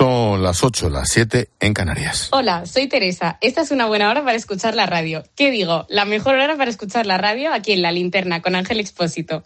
Son 0.00 0.42
las 0.42 0.64
8, 0.64 0.88
las 0.88 1.10
7 1.10 1.50
en 1.60 1.74
Canarias. 1.74 2.28
Hola, 2.32 2.64
soy 2.64 2.88
Teresa. 2.88 3.36
Esta 3.42 3.60
es 3.60 3.70
una 3.70 3.84
buena 3.84 4.08
hora 4.08 4.24
para 4.24 4.34
escuchar 4.34 4.74
la 4.74 4.86
radio. 4.86 5.24
¿Qué 5.36 5.50
digo? 5.50 5.84
La 5.90 6.06
mejor 6.06 6.36
hora 6.36 6.56
para 6.56 6.70
escuchar 6.70 7.04
la 7.04 7.18
radio 7.18 7.52
aquí 7.52 7.72
en 7.72 7.82
La 7.82 7.92
Linterna 7.92 8.40
con 8.40 8.54
Ángel 8.54 8.80
Expósito. 8.80 9.44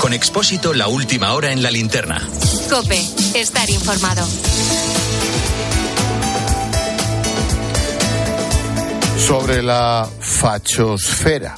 Con 0.00 0.14
Expósito, 0.14 0.72
la 0.72 0.88
última 0.88 1.34
hora 1.34 1.52
en 1.52 1.62
La 1.62 1.70
Linterna. 1.70 2.26
Cope, 2.70 2.98
estar 3.34 3.68
informado. 3.68 4.26
Sobre 9.18 9.62
la 9.62 10.08
fachosfera 10.20 11.54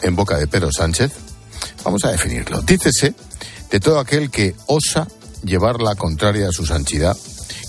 en 0.00 0.16
boca 0.16 0.38
de 0.38 0.46
Pedro 0.46 0.72
Sánchez, 0.72 1.12
vamos 1.84 2.04
a 2.04 2.10
definirlo. 2.10 2.60
Dícese 2.62 3.14
de 3.70 3.80
todo 3.80 3.98
aquel 3.98 4.30
que 4.30 4.54
osa 4.66 5.08
llevar 5.44 5.80
la 5.80 5.94
contraria 5.94 6.48
a 6.48 6.52
su 6.52 6.66
santidad, 6.66 7.16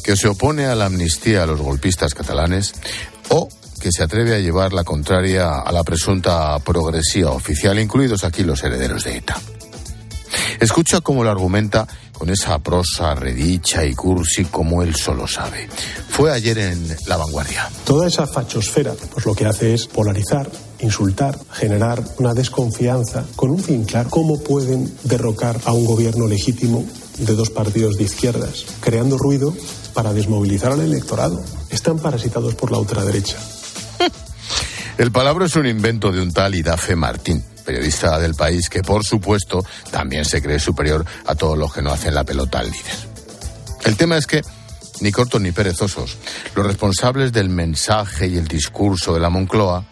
que 0.04 0.16
se 0.16 0.28
opone 0.28 0.66
a 0.66 0.76
la 0.76 0.86
amnistía 0.86 1.44
a 1.44 1.46
los 1.46 1.62
golpistas 1.62 2.14
catalanes 2.14 2.74
o 3.30 3.50
que 3.80 3.92
se 3.92 4.04
atreve 4.04 4.36
a 4.36 4.40
llevar 4.40 4.74
la 4.74 4.84
contraria 4.84 5.60
a 5.60 5.72
la 5.72 5.84
presunta 5.84 6.58
progresía 6.60 7.30
oficial, 7.30 7.80
incluidos 7.80 8.24
aquí 8.24 8.44
los 8.44 8.64
herederos 8.64 9.04
de 9.04 9.18
ETA. 9.18 9.40
Escucha 10.60 11.02
cómo 11.02 11.24
lo 11.24 11.32
argumenta 11.32 11.88
con 12.14 12.30
esa 12.30 12.60
prosa 12.60 13.16
redicha 13.16 13.86
y 13.86 13.94
cursi 13.94 14.46
como 14.46 14.84
él 14.84 14.96
solo 14.96 15.28
sabe. 15.28 15.68
Fue 16.10 16.32
ayer 16.32 16.58
en 16.58 16.96
La 17.08 17.18
Vanguardia. 17.18 17.70
Toda 17.84 18.08
esa 18.08 18.26
fachosfera, 18.26 18.94
pues 19.12 19.26
lo 19.26 19.36
que 19.36 19.46
hace 19.46 19.74
es 19.74 19.88
polarizar, 19.88 20.50
insultar, 20.84 21.38
generar 21.52 22.04
una 22.18 22.34
desconfianza 22.34 23.26
con 23.36 23.50
un 23.52 23.60
fin 23.60 23.86
claro. 23.86 24.10
¿Cómo 24.10 24.44
pueden 24.44 24.94
derrocar 25.04 25.60
a 25.66 25.74
un 25.74 25.86
gobierno 25.86 26.28
legítimo 26.28 26.86
de 27.18 27.36
dos 27.36 27.50
partidos 27.50 27.98
de 27.98 28.04
izquierdas, 28.04 28.66
creando 28.82 29.18
ruido 29.18 29.56
para 29.94 30.14
desmovilizar 30.14 30.72
al 30.72 30.82
electorado? 30.82 31.44
Están 31.70 32.00
parasitados 32.00 32.56
por 32.56 32.72
la 32.72 32.78
ultraderecha. 32.80 33.38
El 34.98 35.12
palabra 35.12 35.46
es 35.46 35.56
un 35.56 35.66
invento 35.66 36.12
de 36.12 36.22
un 36.22 36.32
tal 36.32 36.54
Idafe 36.54 36.96
Martín 36.96 37.44
periodista 37.64 38.20
del 38.20 38.36
país 38.36 38.70
que, 38.70 38.82
por 38.82 39.04
supuesto, 39.04 39.64
también 39.90 40.26
se 40.26 40.42
cree 40.42 40.60
superior 40.60 41.06
a 41.26 41.36
todos 41.36 41.58
los 41.58 41.74
que 41.74 41.82
no 41.82 41.92
hacen 41.92 42.14
la 42.14 42.24
pelota 42.24 42.60
al 42.60 42.70
líder. 42.70 42.94
El 43.86 43.98
tema 43.98 44.18
es 44.18 44.28
que, 44.28 44.42
ni 45.02 45.12
cortos 45.12 45.42
ni 45.42 45.52
perezosos, 45.52 46.18
los 46.56 46.66
responsables 46.66 47.32
del 47.32 47.50
mensaje 47.50 48.28
y 48.28 48.38
el 48.38 48.48
discurso 48.48 49.14
de 49.14 49.20
la 49.20 49.30
Moncloa 49.30 49.86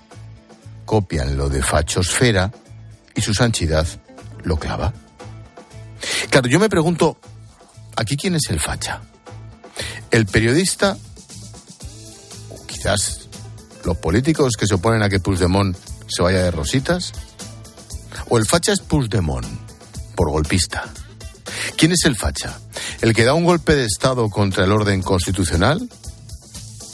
copian 0.92 1.38
lo 1.38 1.48
de 1.48 1.64
fachosfera 1.64 2.52
y 3.16 3.22
su 3.22 3.34
santidad 3.34 3.88
lo 4.44 4.58
clava. 4.58 4.92
Claro, 6.30 6.50
yo 6.50 6.60
me 6.60 6.68
pregunto, 6.68 7.18
¿aquí 7.96 8.18
quién 8.18 8.36
es 8.36 8.50
el 8.50 8.60
facha? 8.60 9.00
¿El 10.12 10.26
periodista? 10.26 10.98
¿O 12.50 12.68
quizás 12.68 13.30
los 13.86 13.96
políticos 14.00 14.58
que 14.60 14.68
se 14.68 14.74
oponen 14.74 15.02
a 15.02 15.08
que 15.08 15.22
Puigdemont 15.22 15.78
se 16.10 16.24
vaya 16.24 16.44
de 16.44 16.52
rositas? 16.52 17.14
¿O 18.28 18.38
el 18.38 18.46
facha 18.46 18.74
es 18.74 18.82
Puigdemont, 18.82 19.48
por 20.18 20.30
golpista? 20.30 20.84
¿Quién 21.78 21.94
es 21.94 22.04
el 22.04 22.18
facha? 22.18 22.60
¿El 23.00 23.14
que 23.14 23.24
da 23.24 23.34
un 23.34 23.46
golpe 23.46 23.78
de 23.78 23.86
Estado 23.86 24.30
contra 24.30 24.66
el 24.66 24.74
orden 24.74 25.02
constitucional? 25.02 25.90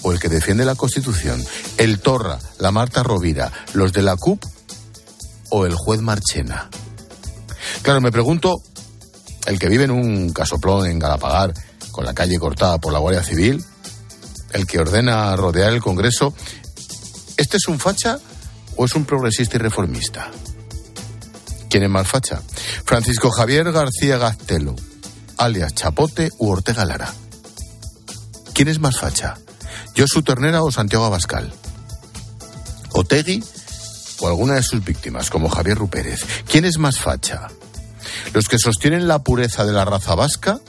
¿O 0.07 0.13
el 0.13 0.21
que 0.21 0.29
defiende 0.29 0.63
la 0.63 0.75
Constitución? 0.75 1.43
¿El 1.77 1.99
Torra, 1.99 2.39
la 2.59 2.71
Marta 2.71 3.03
Rovira, 3.03 3.51
los 3.73 3.91
de 3.91 4.01
la 4.01 4.15
CUP? 4.15 4.41
¿O 5.49 5.65
el 5.65 5.75
juez 5.75 5.99
Marchena? 5.99 6.69
Claro, 7.81 7.99
me 7.99 8.09
pregunto, 8.09 8.55
el 9.47 9.59
que 9.59 9.67
vive 9.67 9.83
en 9.83 9.91
un 9.91 10.31
casoplón 10.31 10.85
en 10.85 10.97
Galapagar, 10.97 11.53
con 11.91 12.05
la 12.05 12.13
calle 12.13 12.39
cortada 12.39 12.77
por 12.77 12.93
la 12.93 12.99
Guardia 12.99 13.21
Civil, 13.21 13.61
el 14.53 14.65
que 14.65 14.79
ordena 14.79 15.35
rodear 15.35 15.73
el 15.73 15.81
Congreso, 15.81 16.33
¿este 17.35 17.57
es 17.57 17.67
un 17.67 17.77
facha 17.77 18.17
o 18.77 18.85
es 18.85 18.95
un 18.95 19.03
progresista 19.03 19.57
y 19.57 19.59
reformista? 19.59 20.31
¿Quién 21.69 21.83
es 21.83 21.89
más 21.89 22.07
facha? 22.07 22.41
Francisco 22.85 23.29
Javier 23.29 23.73
García 23.73 24.17
Gastelo, 24.17 24.73
alias 25.35 25.75
Chapote 25.75 26.29
u 26.37 26.49
Ortega 26.49 26.85
Lara. 26.85 27.13
¿Quién 28.53 28.69
es 28.69 28.79
más 28.79 28.97
facha? 28.97 29.35
¿Josu 29.97 30.21
Ternera 30.21 30.61
o 30.61 30.71
Santiago 30.71 31.05
Abascal? 31.05 31.51
¿Otegui 32.91 33.43
o 34.19 34.27
alguna 34.27 34.53
de 34.55 34.63
sus 34.63 34.83
víctimas, 34.85 35.29
como 35.29 35.49
Javier 35.49 35.77
Rupérez? 35.77 36.21
¿Quién 36.49 36.65
es 36.65 36.77
más 36.77 36.99
facha? 36.99 37.47
¿Los 38.33 38.47
que 38.47 38.59
sostienen 38.59 39.07
la 39.07 39.23
pureza 39.23 39.65
de 39.65 39.73
la 39.73 39.85
raza 39.85 40.13
vasca 40.15 40.59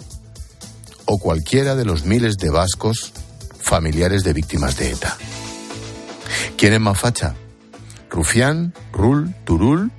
o 1.04 1.18
cualquiera 1.18 1.74
de 1.74 1.84
los 1.84 2.04
miles 2.04 2.38
de 2.38 2.50
vascos 2.50 3.12
familiares 3.60 4.24
de 4.24 4.32
víctimas 4.32 4.76
de 4.76 4.92
ETA? 4.92 5.16
¿Quién 6.56 6.72
es 6.72 6.80
más 6.80 6.98
facha? 6.98 7.34
¿Rufián, 8.10 8.72
Rul, 8.92 9.34
Turul 9.44 9.92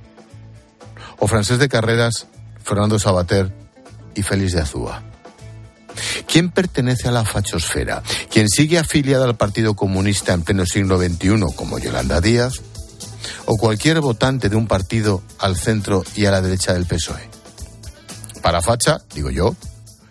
o 1.20 1.28
francés 1.28 1.58
de 1.58 1.68
carreras 1.68 2.26
Fernando 2.64 2.98
Sabater 2.98 3.52
y 4.14 4.22
Félix 4.22 4.52
de 4.52 4.60
Azúa. 4.60 5.09
¿Quién 6.26 6.50
pertenece 6.50 7.08
a 7.08 7.12
la 7.12 7.24
fachosfera? 7.24 8.02
¿Quién 8.30 8.48
sigue 8.48 8.78
afiliada 8.78 9.24
al 9.24 9.36
Partido 9.36 9.74
Comunista 9.74 10.32
en 10.32 10.42
pleno 10.42 10.66
siglo 10.66 10.98
XXI, 10.98 11.40
como 11.56 11.78
Yolanda 11.78 12.20
Díaz? 12.20 12.54
¿O 13.46 13.56
cualquier 13.56 14.00
votante 14.00 14.48
de 14.48 14.56
un 14.56 14.66
partido 14.66 15.22
al 15.38 15.56
centro 15.56 16.04
y 16.14 16.26
a 16.26 16.30
la 16.30 16.40
derecha 16.40 16.72
del 16.72 16.86
PSOE? 16.86 17.28
Para 18.42 18.62
facha, 18.62 18.98
digo 19.14 19.30
yo, 19.30 19.54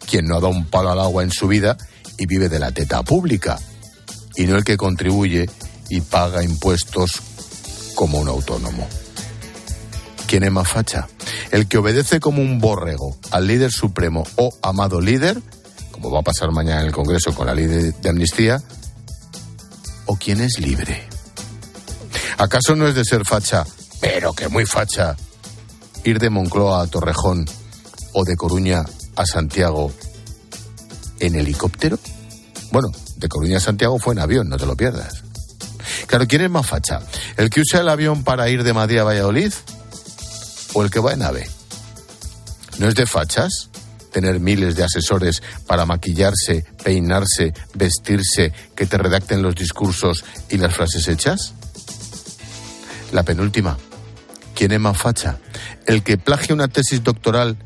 quien 0.09 0.25
no 0.25 0.36
ha 0.36 0.40
dado 0.40 0.50
un 0.50 0.66
palo 0.66 0.92
al 0.92 1.00
agua 1.00 1.24
en 1.24 1.31
su 1.31 1.48
vida 1.48 1.78
y 2.18 2.25
vive 2.25 2.50
de 2.50 2.59
la 2.59 2.72
teta 2.72 3.02
pública, 3.03 3.59
y 4.36 4.46
no 4.46 4.56
el 4.58 4.64
que 4.64 4.78
contribuye 4.78 5.50
y 5.90 6.02
paga 6.02 6.44
impuestos 6.44 7.22
como 7.96 8.19
un 8.19 8.28
autónomo. 8.28 8.88
¿Quién 10.28 10.44
es 10.44 10.52
más 10.52 10.68
facha? 10.68 11.08
¿El 11.52 11.68
que 11.68 11.80
obedece 11.80 12.19
como 12.19 12.42
un 12.42 12.59
borrego 12.59 13.18
al 13.31 13.48
líder 13.48 13.72
supremo 13.72 14.25
o 14.36 14.53
amado 14.62 15.02
líder, 15.02 15.42
como 16.02 16.16
va 16.16 16.20
a 16.20 16.24
pasar 16.24 16.52
mañana 16.52 16.82
en 16.82 16.88
el 16.88 16.94
Congreso 16.94 17.34
con 17.34 17.48
la 17.48 17.54
ley 17.54 17.66
de, 17.66 18.10
amnistía? 18.10 18.62
¿O 20.06 20.16
quién 20.16 20.42
es 20.42 20.60
libre? 20.60 21.08
¿Acaso 22.38 22.76
no 22.76 22.88
es 22.88 22.96
de 22.96 23.04
ser 23.04 23.26
facha, 23.26 23.66
pero 24.00 24.34
que 24.34 24.48
muy 24.48 24.66
facha, 24.66 25.16
ir 26.04 26.20
de 26.20 26.30
Moncloa 26.30 26.84
a 26.84 26.88
Torrejón 26.88 27.46
o 28.14 28.24
de 28.24 28.36
Coruña 28.36 28.84
a 29.16 29.26
Santiago 29.26 29.92
en 31.20 31.36
helicóptero? 31.36 32.00
Bueno, 32.72 32.90
de 33.18 33.28
Coruña 33.28 33.58
a 33.58 33.62
Santiago 33.62 34.00
fue 34.00 34.14
en 34.14 34.20
avión, 34.20 34.48
no 34.48 34.58
te 34.58 34.66
lo 34.66 34.76
pierdas. 34.78 35.24
Claro, 36.08 36.26
¿quién 36.28 36.42
es 36.44 36.50
más 36.50 36.66
facha? 36.66 37.02
¿El 37.38 37.50
que 37.50 37.62
usa 37.62 37.81
el 37.81 37.90
avión 37.90 38.24
para 38.24 38.50
ir 38.50 38.64
de 38.64 38.74
Madrid 38.74 39.00
a 39.00 39.04
Valladolid? 39.04 39.54
o 40.74 40.84
el 40.84 40.92
que 40.92 41.00
va 41.00 41.14
en 41.14 41.24
ave. 41.24 41.50
¿No 42.78 42.88
es 42.88 42.96
de 42.96 43.06
fachas 43.06 43.70
tener 44.12 44.40
miles 44.40 44.75
de 44.75 44.84
asesores 44.84 45.42
para 45.68 45.86
maquillarse, 45.86 46.66
peinarse, 46.84 47.53
vestirse, 47.74 48.53
que 48.75 48.86
te 48.86 48.97
redacten 48.97 49.42
los 49.42 49.56
discursos 49.56 50.24
y 50.50 50.58
las 50.58 50.75
frases 50.75 51.08
hechas? 51.08 51.53
La 53.12 53.24
penúltima. 53.24 53.78
¿Quién 54.56 54.72
es 54.72 54.80
más 54.80 54.98
facha? 54.98 55.38
¿El 55.86 56.03
que 56.03 56.18
plagia 56.18 56.53
una 56.53 56.68
tesis 56.68 57.03
doctoral 57.03 57.58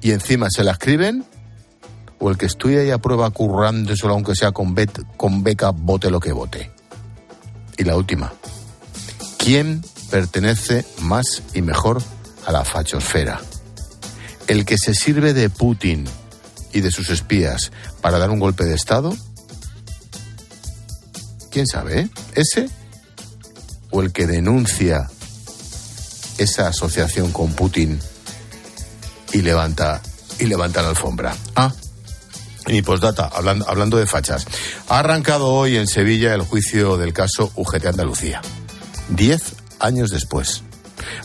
y 0.00 0.12
encima 0.12 0.48
se 0.50 0.64
la 0.64 0.72
escriben? 0.72 1.24
¿O 2.18 2.30
el 2.30 2.36
que 2.36 2.46
estudia 2.46 2.84
y 2.84 2.90
aprueba 2.90 3.30
currando 3.30 3.94
solo 3.96 4.14
aunque 4.14 4.34
sea 4.34 4.52
con, 4.52 4.74
con 5.16 5.42
beca, 5.42 5.70
vote 5.70 6.10
lo 6.10 6.20
que 6.20 6.32
vote? 6.32 6.70
Y 7.76 7.84
la 7.84 7.96
última. 7.96 8.32
¿Quién 9.38 9.82
pertenece 10.10 10.84
más 11.00 11.42
y 11.54 11.62
mejor 11.62 12.02
a 12.46 12.52
la 12.52 12.64
fachosfera. 12.64 13.40
El 14.50 14.64
que 14.64 14.78
se 14.78 14.94
sirve 14.94 15.32
de 15.32 15.48
Putin 15.48 16.04
y 16.72 16.80
de 16.80 16.90
sus 16.90 17.08
espías 17.10 17.70
para 18.00 18.18
dar 18.18 18.30
un 18.30 18.40
golpe 18.40 18.64
de 18.64 18.74
Estado, 18.74 19.16
¿quién 21.52 21.68
sabe? 21.68 22.00
Eh? 22.00 22.08
¿Ese? 22.34 22.68
¿O 23.92 24.02
el 24.02 24.12
que 24.12 24.26
denuncia 24.26 25.08
esa 26.38 26.66
asociación 26.66 27.30
con 27.30 27.52
Putin 27.52 28.00
y 29.32 29.42
levanta, 29.42 30.02
y 30.40 30.46
levanta 30.46 30.82
la 30.82 30.88
alfombra? 30.88 31.36
Ah, 31.54 31.72
y 32.66 32.82
postdata, 32.82 33.28
hablando, 33.28 33.68
hablando 33.68 33.98
de 33.98 34.08
fachas. 34.08 34.46
Ha 34.88 34.98
arrancado 34.98 35.46
hoy 35.46 35.76
en 35.76 35.86
Sevilla 35.86 36.34
el 36.34 36.42
juicio 36.42 36.96
del 36.96 37.12
caso 37.12 37.52
UGT 37.54 37.86
Andalucía. 37.86 38.42
Diez 39.10 39.54
años 39.78 40.10
después 40.10 40.64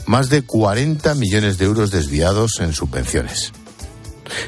más 0.05 0.29
de 0.29 0.43
40 0.43 1.15
millones 1.15 1.57
de 1.57 1.65
euros 1.65 1.91
desviados 1.91 2.59
en 2.59 2.73
subvenciones. 2.73 3.51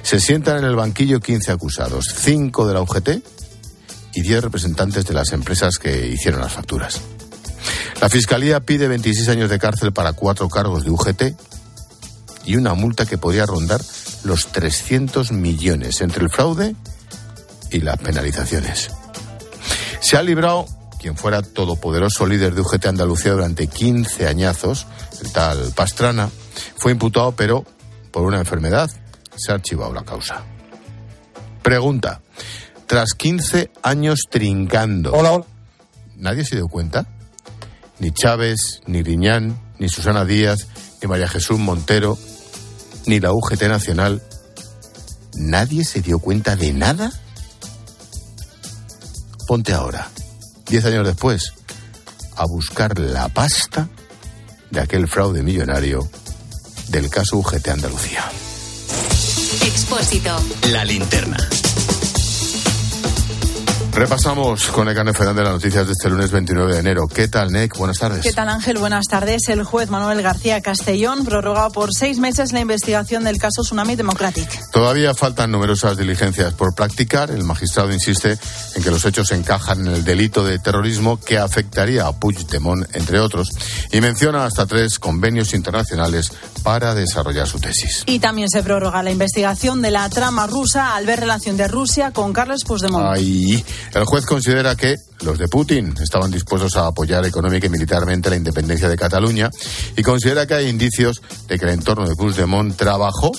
Se 0.02 0.20
sientan 0.20 0.60
en 0.60 0.66
el 0.66 0.76
banquillo 0.76 1.20
15 1.20 1.52
acusados, 1.52 2.06
5 2.16 2.68
de 2.68 2.74
la 2.74 2.82
UGT 2.82 3.10
y 4.14 4.22
10 4.22 4.44
representantes 4.44 5.06
de 5.06 5.14
las 5.14 5.32
empresas 5.32 5.78
que 5.78 6.08
hicieron 6.08 6.42
las 6.42 6.54
facturas. 6.54 7.02
La 8.02 8.10
Fiscalía 8.10 8.60
pide 8.60 8.88
26 8.88 9.28
años 9.30 9.50
de 9.50 9.60
cárcel 9.60 9.92
para 9.92 10.14
cuatro 10.14 10.50
cargos 10.50 10.84
de 10.84 10.92
UGT 10.92 11.24
y 12.46 12.56
una 12.56 12.74
multa 12.74 13.06
que 13.06 13.18
podría 13.18 13.46
rondar 13.46 13.82
los 14.24 14.48
300 14.52 15.32
millones 15.32 16.02
entre 16.02 16.24
el 16.24 16.30
fraude 16.30 16.76
y 17.72 17.82
las 17.82 17.98
penalizaciones. 17.98 18.90
Se 20.00 20.16
ha 20.16 20.24
librado 20.24 20.68
quien 21.00 21.18
fuera 21.18 21.42
todopoderoso 21.42 22.26
líder 22.26 22.54
de 22.56 22.62
UGT 22.62 22.86
Andalucía 22.86 23.34
durante 23.34 23.68
15 23.68 24.28
añazos, 24.28 24.88
tal 25.34 25.72
Pastrana, 25.76 26.30
fue 26.78 26.92
imputado, 26.92 27.34
pero 27.34 27.66
por 28.12 28.24
una 28.24 28.40
enfermedad 28.40 28.90
se 29.36 29.52
ha 29.52 29.56
archivado 29.56 29.94
la 29.94 30.04
causa. 30.04 30.44
Pregunta. 31.62 32.22
Tras 32.86 33.14
15 33.14 33.72
años 33.84 34.22
trincando. 34.30 35.12
Hola, 35.14 35.44
¿Nadie 36.16 36.46
se 36.46 36.56
dio 36.56 36.68
cuenta? 36.68 37.06
Ni 38.00 38.12
Chávez, 38.12 38.82
ni 38.88 39.04
Riñán, 39.04 39.60
ni 39.78 39.90
Susana 39.90 40.26
Díaz, 40.26 40.68
ni 41.02 41.08
María 41.08 41.28
Jesús 41.28 41.60
Montero, 41.60 42.18
ni 43.06 43.20
la 43.20 43.32
UGT 43.34 43.64
Nacional. 43.64 44.24
¿Nadie 45.36 45.86
se 45.86 46.02
dio 46.02 46.20
cuenta 46.20 46.56
de 46.56 46.74
nada? 46.74 47.12
Ponte 49.48 49.74
ahora, 49.74 50.10
diez 50.68 50.86
años 50.86 51.06
después, 51.06 51.54
a 52.36 52.46
buscar 52.46 52.98
la 52.98 53.30
pasta 53.30 53.88
de 54.70 54.80
aquel 54.80 55.08
fraude 55.08 55.44
millonario 55.44 56.10
del 56.90 57.10
caso 57.10 57.38
UGT 57.38 57.68
Andalucía. 57.70 58.24
Expósito. 59.66 60.38
La 60.72 60.84
linterna. 60.84 61.38
Repasamos 63.98 64.68
con 64.68 64.88
Ecane 64.88 65.12
Fernández 65.12 65.44
las 65.46 65.54
noticias 65.54 65.88
de 65.88 65.94
este 65.94 66.08
lunes 66.08 66.30
29 66.30 66.72
de 66.72 66.80
enero. 66.82 67.08
¿Qué 67.08 67.28
tal, 67.28 67.52
Nec? 67.52 67.76
Buenas 67.76 67.98
tardes. 67.98 68.22
¿Qué 68.22 68.32
tal, 68.32 68.48
Ángel? 68.48 68.78
Buenas 68.78 69.08
tardes. 69.08 69.50
El 69.50 69.64
juez 69.64 69.90
Manuel 69.90 70.22
García 70.22 70.62
Castellón 70.62 71.26
prorroga 71.26 71.72
por 71.72 71.90
seis 71.92 72.20
meses 72.20 72.54
la 72.54 72.60
investigación 72.60 73.24
del 73.24 73.40
caso 73.40 73.64
Tsunami 73.64 73.96
Democratic. 73.96 74.48
Todavía 74.72 75.16
faltan 75.16 75.50
numerosas 75.50 75.98
diligencias 75.98 76.54
por 76.54 76.76
practicar. 76.76 77.32
El 77.32 77.44
magistrado 77.44 77.92
insiste 77.92 78.38
en 78.76 78.84
que 78.84 78.92
los 78.92 79.04
hechos 79.04 79.32
encajan 79.32 79.88
en 79.88 79.88
el 79.88 80.04
delito 80.04 80.44
de 80.44 80.60
terrorismo 80.60 81.20
que 81.20 81.40
afectaría 81.40 82.06
a 82.06 82.12
Puigdemont, 82.12 82.96
entre 82.96 83.20
otros, 83.20 83.50
y 83.92 84.00
menciona 84.00 84.46
hasta 84.46 84.68
tres 84.68 85.00
convenios 85.00 85.56
internacionales 85.56 86.32
para 86.62 86.94
desarrollar 86.94 87.48
su 87.48 87.60
tesis. 87.60 88.04
Y 88.06 88.20
también 88.20 88.50
se 88.50 88.62
prorroga 88.62 89.02
la 89.02 89.10
investigación 89.10 89.82
de 89.82 89.90
la 89.90 90.08
trama 90.10 90.46
rusa 90.46 90.96
al 90.96 91.08
ver 91.08 91.22
relación 91.22 91.58
de 91.58 91.68
Rusia 91.68 92.12
con 92.12 92.32
Carles 92.32 92.64
Puigdemont. 92.64 93.08
Ay, 93.16 93.66
el 93.94 94.06
juez 94.06 94.26
considera 94.26 94.76
que 94.76 94.96
los 95.22 95.38
de 95.38 95.48
Putin 95.48 95.94
estaban 96.02 96.32
dispuestos 96.32 96.76
a 96.78 96.88
apoyar 96.88 97.26
económica 97.26 97.68
y 97.68 97.70
militarmente 97.70 98.30
la 98.30 98.36
independencia 98.36 98.90
de 98.90 98.98
Cataluña 98.98 99.50
y 99.96 100.04
considera 100.04 100.46
que 100.46 100.56
hay 100.56 100.68
indicios 100.68 101.22
de 101.48 101.58
que 101.58 101.66
el 101.66 101.72
entorno 101.72 102.08
de 102.08 102.16
Puigdemont 102.16 102.76
trabajó 102.76 103.32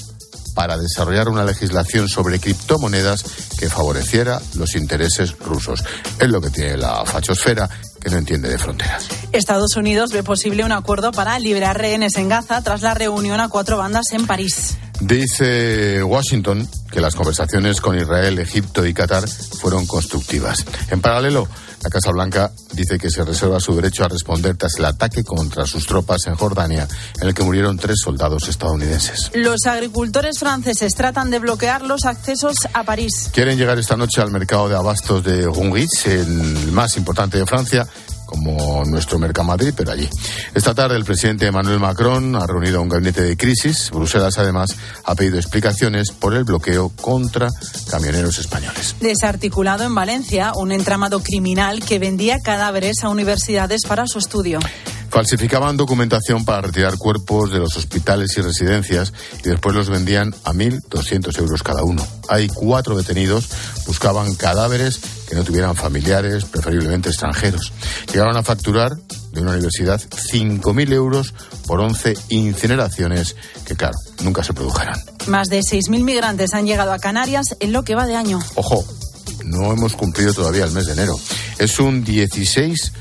para 0.59 0.77
desarrollar 0.77 1.29
una 1.29 1.45
legislación 1.45 2.09
sobre 2.09 2.41
criptomonedas 2.41 3.23
que 3.61 3.71
favoreciera 3.71 4.41
los 4.57 4.75
intereses 4.75 5.39
rusos. 5.39 5.85
Es 6.19 6.29
lo 6.29 6.41
que 6.41 6.51
tiene 6.51 6.77
la 6.77 7.05
fachosfera, 7.07 7.71
que 8.01 8.11
no 8.11 8.17
entiende 8.17 8.49
de 8.49 8.59
fronteras. 8.59 9.07
Estados 9.31 9.77
Unidos 9.77 10.11
ve 10.11 10.25
posible 10.25 10.65
un 10.65 10.73
acuerdo 10.73 11.13
para 11.13 11.39
liberar 11.39 11.79
rehenes 11.79 12.17
en 12.17 12.29
Gaza 12.29 12.61
tras 12.63 12.83
la 12.83 12.95
reunión 12.95 13.39
a 13.39 13.49
cuatro 13.49 13.79
bandas 13.79 14.07
en 14.11 14.27
París. 14.27 14.77
Dice 15.01 16.03
Washington 16.03 16.69
que 16.91 17.01
las 17.01 17.15
conversaciones 17.15 17.81
con 17.81 17.99
Israel, 17.99 18.39
Egipto 18.39 18.85
y 18.87 18.95
Qatar 18.95 19.29
fueron 19.29 19.87
constructivas. 19.87 20.65
En 20.91 21.01
paralelo, 21.01 21.49
la 21.83 21.91
Casa 21.91 22.11
Blanca 22.11 22.51
dice 22.73 22.99
que 22.99 23.09
se 23.09 23.25
reserva 23.25 23.61
su 23.61 23.75
derecho 23.77 24.05
a 24.05 24.09
responder 24.09 24.57
tras 24.57 24.79
el 24.79 24.85
ataque 24.85 25.23
contra 25.23 25.65
sus 25.67 25.87
tropas 25.87 26.27
en 26.27 26.35
Jordania, 26.35 26.89
en 27.21 27.29
el 27.29 27.35
que 27.35 27.45
murieron 27.45 27.77
tres 27.79 27.99
soldados 28.03 28.49
estadounidenses. 28.49 29.31
Los 29.35 29.67
agricultores 29.67 30.39
franceses 30.39 30.95
tratan 30.95 31.31
de 31.31 31.39
bloquear 31.39 31.83
los 31.83 32.05
accesos 32.05 32.57
a 32.73 32.83
París. 32.83 33.31
Quieren 33.33 33.59
llegar 33.59 33.79
esta 33.79 33.97
noche 33.97 34.21
al 34.21 34.33
mercado 34.33 34.69
de 34.69 34.77
abastos 34.77 35.23
de 35.23 35.45
Rungis, 35.45 36.07
el 36.07 36.73
más 36.73 36.97
importante 36.97 37.39
de 37.39 37.47
Francia, 37.47 37.87
como 38.29 38.85
nuestro 38.85 39.19
Mercamadrid, 39.19 39.73
pero 39.75 39.93
allí. 39.93 40.07
Esta 40.55 40.75
tarde 40.75 40.97
el 40.97 41.05
presidente 41.05 41.47
Emmanuel 41.47 41.81
Macron 41.81 42.37
ha 42.37 42.47
reunido 42.47 42.83
un 42.83 42.91
gabinete 42.91 43.23
de 43.23 43.39
crisis. 43.39 43.91
Bruselas, 43.91 44.37
además, 44.37 44.77
ha 45.05 45.15
pedido 45.15 45.39
explicaciones 45.39 46.11
por 46.11 46.35
el 46.35 46.45
bloqueo 46.45 46.91
contra 46.91 47.49
camioneros 47.91 48.39
españoles. 48.39 48.97
Desarticulado 49.01 49.85
en 49.85 49.95
Valencia 49.95 50.53
un 50.55 50.73
entramado 50.73 51.21
criminal 51.21 51.83
que 51.83 51.99
vendía 51.99 52.41
cadáveres 52.41 53.03
a 53.03 53.09
universidades 53.09 53.81
para 53.89 54.07
su 54.07 54.19
estudio. 54.19 54.59
Falsificaban 55.09 55.79
documentación 55.79 56.45
para 56.45 56.61
retirar 56.61 56.99
cuerpos 56.99 57.51
de 57.51 57.61
los 57.61 57.79
hospitales 57.79 58.37
y 58.37 58.43
residencias 58.43 59.15
y 59.43 59.49
después 59.49 59.75
los 59.75 59.89
vendían 59.89 60.35
a 60.45 60.53
1.200 60.53 61.39
euros 61.39 61.63
cada 61.63 61.83
uno. 61.83 62.07
Hay 62.29 62.49
cuatro 62.49 62.95
detenidos, 62.95 63.49
buscaban 63.87 64.35
cadáveres 64.35 65.01
que 65.29 65.35
no 65.35 65.45
tuvieran 65.45 65.77
familiares, 65.77 66.45
preferiblemente 66.47 67.11
extranjeros. 67.11 67.73
Llegaron 68.13 68.37
a 68.37 68.43
facturar 68.43 68.97
de 69.33 69.43
una 69.43 69.53
universidad 69.53 70.01
5.000 70.01 70.93
euros 70.93 71.35
por 71.67 71.81
11 71.81 72.15
incineraciones 72.31 73.37
que, 73.67 73.77
claro, 73.77 73.97
nunca 74.25 74.43
se 74.43 74.55
produjeron. 74.55 74.99
Más 75.27 75.49
de 75.49 75.61
6.000 75.61 76.03
migrantes 76.03 76.55
han 76.55 76.67
llegado 76.67 76.93
a 76.93 76.99
Canarias 76.99 77.57
en 77.61 77.73
lo 77.73 77.85
que 77.85 77.95
va 77.95 78.07
de 78.07 78.17
año. 78.17 78.39
Ojo, 78.55 78.85
no 79.45 79.73
hemos 79.73 79.95
cumplido 79.95 80.33
todavía 80.33 80.65
el 80.65 80.73
mes 80.73 80.87
de 80.87 80.95
enero. 80.95 81.19
Es 81.59 81.79
un 81.79 82.05
16 82.05 82.93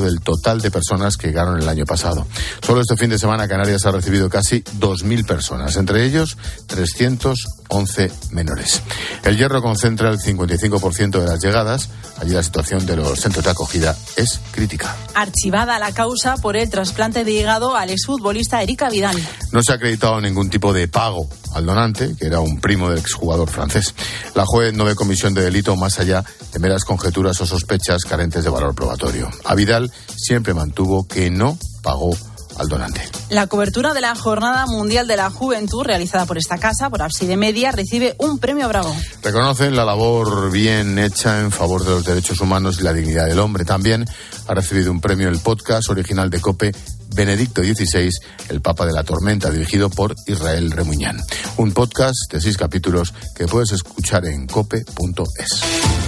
del 0.00 0.20
total 0.20 0.60
de 0.60 0.70
personas 0.70 1.16
que 1.16 1.28
llegaron 1.28 1.60
el 1.60 1.68
año 1.68 1.84
pasado. 1.84 2.26
Solo 2.64 2.80
este 2.80 2.96
fin 2.96 3.10
de 3.10 3.18
semana 3.18 3.46
Canarias 3.46 3.86
ha 3.86 3.92
recibido 3.92 4.28
casi 4.28 4.62
2.000 4.62 5.26
personas, 5.26 5.76
entre 5.76 6.04
ellos 6.04 6.36
311 6.66 8.10
menores. 8.30 8.82
El 9.24 9.36
Hierro 9.36 9.62
concentra 9.62 10.10
el 10.10 10.18
55% 10.18 11.20
de 11.20 11.26
las 11.26 11.42
llegadas. 11.42 11.90
Allí 12.20 12.32
la 12.32 12.42
situación 12.42 12.86
de 12.86 12.96
los 12.96 13.20
centros 13.20 13.44
de 13.44 13.50
acogida 13.50 13.96
es 14.16 14.40
crítica. 14.52 14.96
Archivada 15.14 15.78
la 15.78 15.92
causa 15.92 16.36
por 16.36 16.56
el 16.56 16.70
trasplante 16.70 17.24
de 17.24 17.32
hígado 17.32 17.76
al 17.76 17.90
exfutbolista 17.90 18.62
Erika 18.62 18.88
Vidal. 18.88 19.16
No 19.50 19.62
se 19.62 19.72
ha 19.72 19.76
acreditado 19.76 20.20
ningún 20.20 20.48
tipo 20.48 20.72
de 20.72 20.88
pago 20.88 21.28
al 21.54 21.66
donante, 21.66 22.14
que 22.16 22.26
era 22.26 22.40
un 22.40 22.60
primo 22.60 22.88
del 22.88 22.98
exjugador 22.98 23.48
francés. 23.50 23.94
La 24.34 24.44
juez 24.46 24.72
no 24.72 24.84
ve 24.84 24.94
comisión 24.94 25.34
de 25.34 25.42
delito 25.42 25.76
más 25.76 25.98
allá 25.98 26.24
de 26.52 26.58
meras 26.58 26.84
conjeturas 26.84 27.40
o 27.40 27.46
sospechas 27.46 28.04
carentes 28.04 28.44
de 28.44 28.50
valor 28.50 28.74
probatorio. 28.74 29.30
A 29.44 29.54
Vidal 29.54 29.90
siempre 30.16 30.54
mantuvo 30.54 31.06
que 31.06 31.30
no 31.30 31.58
pagó 31.82 32.16
al 32.58 32.68
donante. 32.68 33.00
La 33.30 33.46
cobertura 33.46 33.94
de 33.94 34.00
la 34.00 34.14
Jornada 34.14 34.66
Mundial 34.66 35.06
de 35.06 35.16
la 35.16 35.30
Juventud 35.30 35.84
realizada 35.84 36.26
por 36.26 36.38
esta 36.38 36.58
casa, 36.58 36.90
por 36.90 37.02
Abside 37.02 37.36
Media, 37.36 37.72
recibe 37.72 38.14
un 38.18 38.38
premio 38.38 38.68
Bravo. 38.68 38.94
Reconocen 39.22 39.74
la 39.74 39.84
labor 39.84 40.50
bien 40.50 40.98
hecha 40.98 41.40
en 41.40 41.50
favor 41.50 41.84
de 41.84 41.90
los 41.90 42.04
derechos 42.04 42.40
humanos 42.40 42.78
y 42.78 42.82
la 42.82 42.92
dignidad 42.92 43.26
del 43.26 43.38
hombre. 43.38 43.64
También 43.64 44.04
ha 44.46 44.54
recibido 44.54 44.90
un 44.90 45.00
premio 45.00 45.28
el 45.28 45.38
podcast 45.38 45.88
original 45.88 46.30
de 46.30 46.40
COPE 46.40 46.72
Benedicto 47.14 47.62
XVI, 47.62 48.10
el 48.48 48.60
Papa 48.60 48.86
de 48.86 48.92
la 48.92 49.04
Tormenta, 49.04 49.50
dirigido 49.50 49.90
por 49.90 50.14
Israel 50.26 50.70
Remuñán. 50.70 51.20
Un 51.56 51.72
podcast 51.72 52.16
de 52.30 52.40
seis 52.40 52.56
capítulos 52.56 53.12
que 53.34 53.46
puedes 53.46 53.72
escuchar 53.72 54.24
en 54.26 54.46
cope.es. 54.46 56.01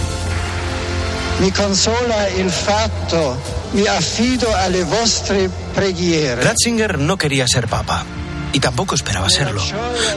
Mi 1.39 1.51
consola 1.51 2.29
il 2.29 2.49
fatto, 2.49 3.37
mi 3.71 3.85
affido 3.85 4.53
alle 4.55 4.83
vostre 4.83 5.49
preghiere. 5.73 6.41
Ratzinger 6.41 6.97
no 6.97 7.17
quería 7.17 7.45
ser 7.47 7.67
papa. 7.67 8.05
Y 8.53 8.61
tampoco 8.61 8.95
esperaba 8.95 9.29
serlo. 9.29 9.61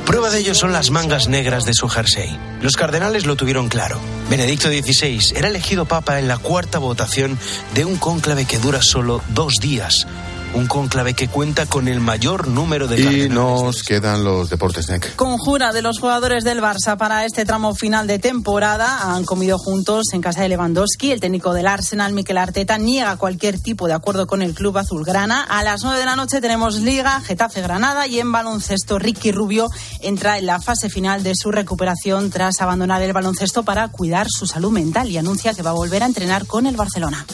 Prueba 0.06 0.30
de 0.30 0.38
ello 0.38 0.54
son 0.54 0.72
las 0.72 0.90
mangas 0.90 1.26
negras 1.26 1.64
de 1.64 1.75
su 1.75 1.88
jersey. 1.88 2.38
Los 2.62 2.76
cardenales 2.76 3.26
lo 3.26 3.34
tuvieron 3.34 3.68
claro. 3.68 3.98
Benedicto 4.30 4.68
XVI 4.68 5.32
era 5.34 5.48
elegido 5.48 5.87
papa 5.87 6.20
en 6.20 6.28
la 6.28 6.38
cuarta 6.38 6.78
votación 6.78 7.37
de 7.75 7.84
un 7.84 7.96
cónclave 7.96 8.44
que 8.44 8.58
dura 8.58 8.80
solo 8.80 9.20
dos 9.28 9.54
días 9.60 10.06
un 10.55 10.67
cónclave 10.67 11.14
que 11.14 11.28
cuenta 11.28 11.67
con 11.67 11.88
el 11.88 12.00
mayor 12.00 12.49
número 12.49 12.88
de 12.88 13.00
Y 13.00 13.28
nos 13.28 13.83
quedan 13.83 14.25
los 14.25 14.50
deportes 14.50 14.88
NEC. 14.88 15.17
Conjura 15.17 15.73
de 15.73 15.83
los 15.83 15.99
jugadores 15.99 16.45
del 16.45 16.61
Barça 16.61 16.97
para 16.97 17.25
este 17.25 17.45
tramo 17.45 17.75
final 17.75 18.07
de 18.07 18.19
temporada. 18.19 19.14
Han 19.14 19.25
comido 19.25 19.59
juntos 19.59 20.07
en 20.12 20.21
casa 20.21 20.43
de 20.43 20.49
Lewandowski. 20.49 21.12
El 21.12 21.21
técnico 21.21 21.55
del 21.55 21.67
Arsenal, 21.67 22.12
Mikel 22.12 22.38
Arteta, 22.38 22.78
niega 22.78 23.17
cualquier 23.17 23.61
tipo 23.61 23.87
de 23.87 23.95
acuerdo 23.95 24.26
con 24.26 24.43
el 24.43 24.55
club 24.55 24.78
azulgrana. 24.78 25.43
A 25.43 25.62
las 25.62 25.83
9 25.83 25.99
de 25.99 26.07
la 26.07 26.17
noche 26.17 26.40
tenemos 26.40 26.76
Liga, 26.81 27.21
Getafe 27.21 27.62
Granada 27.62 28.07
y 28.07 28.21
en 28.21 28.33
baloncesto 28.33 28.99
Ricky 28.99 29.33
Rubio 29.33 29.69
entra 30.00 30.38
en 30.38 30.47
la 30.47 30.61
fase 30.61 30.88
final 30.90 31.23
de 31.23 31.35
su 31.35 31.50
recuperación 31.50 32.31
tras 32.31 32.61
abandonar 32.61 33.02
el 33.02 33.12
baloncesto 33.12 33.62
para 33.62 33.88
cuidar 33.88 34.28
su 34.31 34.47
salud 34.47 34.71
mental 34.71 35.11
y 35.11 35.19
anuncia 35.19 35.55
que 35.55 35.62
va 35.62 35.71
a 35.71 35.75
volver 35.75 36.02
a 36.02 36.07
entrenar 36.07 36.47
con 36.47 36.67
el 36.67 36.76
Barcelona. 36.76 37.26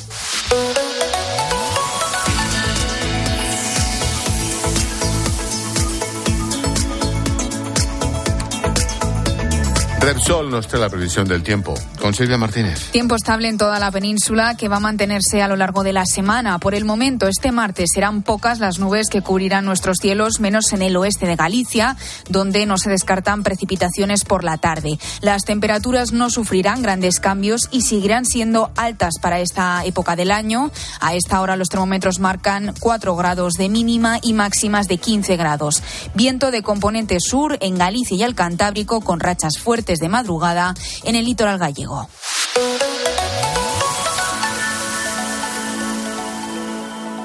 Repsol 10.05 10.51
nos 10.51 10.69
trae 10.69 10.83
la 10.83 10.91
previsión 10.91 11.27
del 11.27 11.43
tiempo. 11.43 11.73
Con 11.99 12.13
Silvia 12.13 12.37
Martínez. 12.37 12.91
Tiempo 12.91 13.15
estable 13.15 13.49
en 13.49 13.57
toda 13.57 13.79
la 13.79 13.91
península 13.91 14.55
que 14.55 14.69
va 14.69 14.77
a 14.77 14.81
mantenerse 14.81 15.41
a 15.41 15.49
lo 15.49 15.57
largo 15.57 15.83
de 15.83 15.95
la 15.95 16.05
semana. 16.05 16.59
Por 16.59 16.75
el 16.75 16.85
momento, 16.85 17.27
este 17.27 17.53
martes 17.53 17.89
serán 17.95 18.21
pocas 18.21 18.59
las 18.59 18.79
nubes 18.79 19.09
que 19.09 19.23
cubrirán 19.23 19.65
nuestros 19.65 19.97
cielos, 20.03 20.41
menos 20.41 20.75
en 20.75 20.83
el 20.83 20.95
oeste 20.99 21.27
de 21.27 21.37
Galicia, 21.37 21.97
donde 22.29 22.67
no 22.67 22.77
se 22.77 22.91
descartan 22.91 23.43
precipitaciones 23.43 24.27
por 24.27 24.45
la 24.45 24.59
tarde. 24.59 24.99
Las 25.23 25.45
temperaturas 25.45 26.13
no 26.13 26.29
sufrirán 26.29 26.83
grandes 26.83 27.19
cambios 27.19 27.71
y 27.71 27.81
seguirán 27.81 28.27
siendo 28.27 28.73
altas 28.77 29.15
para 29.23 29.41
esta 29.41 29.87
época 29.87 30.17
del 30.17 30.33
año. 30.33 30.71
A 31.01 31.15
esta 31.15 31.41
hora 31.41 31.57
los 31.57 31.71
termómetros 31.71 32.19
marcan 32.19 32.75
4 32.79 33.17
grados 33.17 33.55
de 33.55 33.71
mínima 33.71 34.19
y 34.21 34.35
máximas 34.35 34.87
de 34.87 34.99
15 34.99 35.35
grados. 35.39 35.83
Viento 36.13 36.51
de 36.51 36.63
componente 36.63 37.21
sur 37.21 37.57
en 37.63 37.79
Galicia 37.79 38.19
y 38.19 38.23
el 38.23 38.35
Cantábrico 38.35 39.01
con 39.01 39.19
rachas 39.19 39.55
fuertes 39.59 39.94
de 40.01 40.09
madrugada 40.09 40.75
en 41.05 41.17
el 41.17 41.25
litoral 41.25 41.59
gallego. 41.59 42.09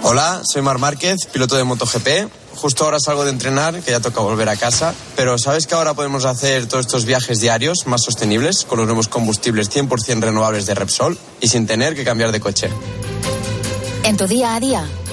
Hola, 0.02 0.42
soy 0.44 0.62
Mar 0.62 0.80
Márquez, 0.80 1.28
piloto 1.32 1.56
de 1.56 1.64
MotoGP. 1.64 2.08
Justo 2.56 2.84
ahora 2.84 3.00
salgo 3.00 3.26
de 3.26 3.30
entrenar, 3.30 3.80
que 3.82 3.92
ya 3.92 4.00
toca 4.00 4.22
volver 4.22 4.50
a 4.50 4.56
casa. 4.56 4.94
Pero 5.16 5.38
¿sabes 5.38 5.68
que 5.68 5.76
ahora 5.76 5.94
podemos 5.94 6.26
hacer 6.26 6.68
todos 6.68 6.86
estos 6.86 7.06
viajes 7.06 7.40
diarios 7.40 7.86
más 7.86 8.02
sostenibles 8.04 8.66
con 8.66 8.80
los 8.80 8.88
nuevos 8.88 9.08
combustibles 9.08 9.70
100% 9.70 10.22
renovables 10.22 10.66
de 10.66 10.74
Repsol 10.74 11.18
y 11.42 11.48
sin 11.48 11.68
tener 11.68 11.96
que 11.96 12.04
cambiar 12.04 12.32
de 12.32 12.40
coche? 12.40 12.70
En 14.04 14.18
tu 14.18 14.26
día 14.26 14.56
a 14.56 14.60
día, 14.60 14.86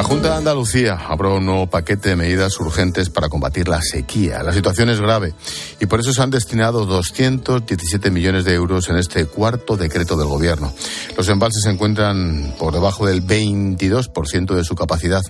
La 0.00 0.04
Junta 0.04 0.30
de 0.30 0.36
Andalucía 0.36 0.98
aprobó 1.10 1.36
un 1.36 1.44
nuevo 1.44 1.66
paquete 1.66 2.08
de 2.08 2.16
medidas 2.16 2.58
urgentes 2.58 3.10
para 3.10 3.28
combatir 3.28 3.68
la 3.68 3.82
sequía. 3.82 4.42
La 4.42 4.54
situación 4.54 4.88
es 4.88 4.98
grave 4.98 5.34
y 5.78 5.84
por 5.84 6.00
eso 6.00 6.14
se 6.14 6.22
han 6.22 6.30
destinado 6.30 6.86
217 6.86 8.10
millones 8.10 8.46
de 8.46 8.54
euros 8.54 8.88
en 8.88 8.96
este 8.96 9.26
cuarto 9.26 9.76
decreto 9.76 10.16
del 10.16 10.28
Gobierno. 10.28 10.72
Los 11.18 11.28
embalses 11.28 11.64
se 11.64 11.68
encuentran 11.68 12.54
por 12.58 12.72
debajo 12.72 13.04
del 13.04 13.22
22% 13.26 14.54
de 14.54 14.64
su 14.64 14.74
capacidad. 14.74 15.20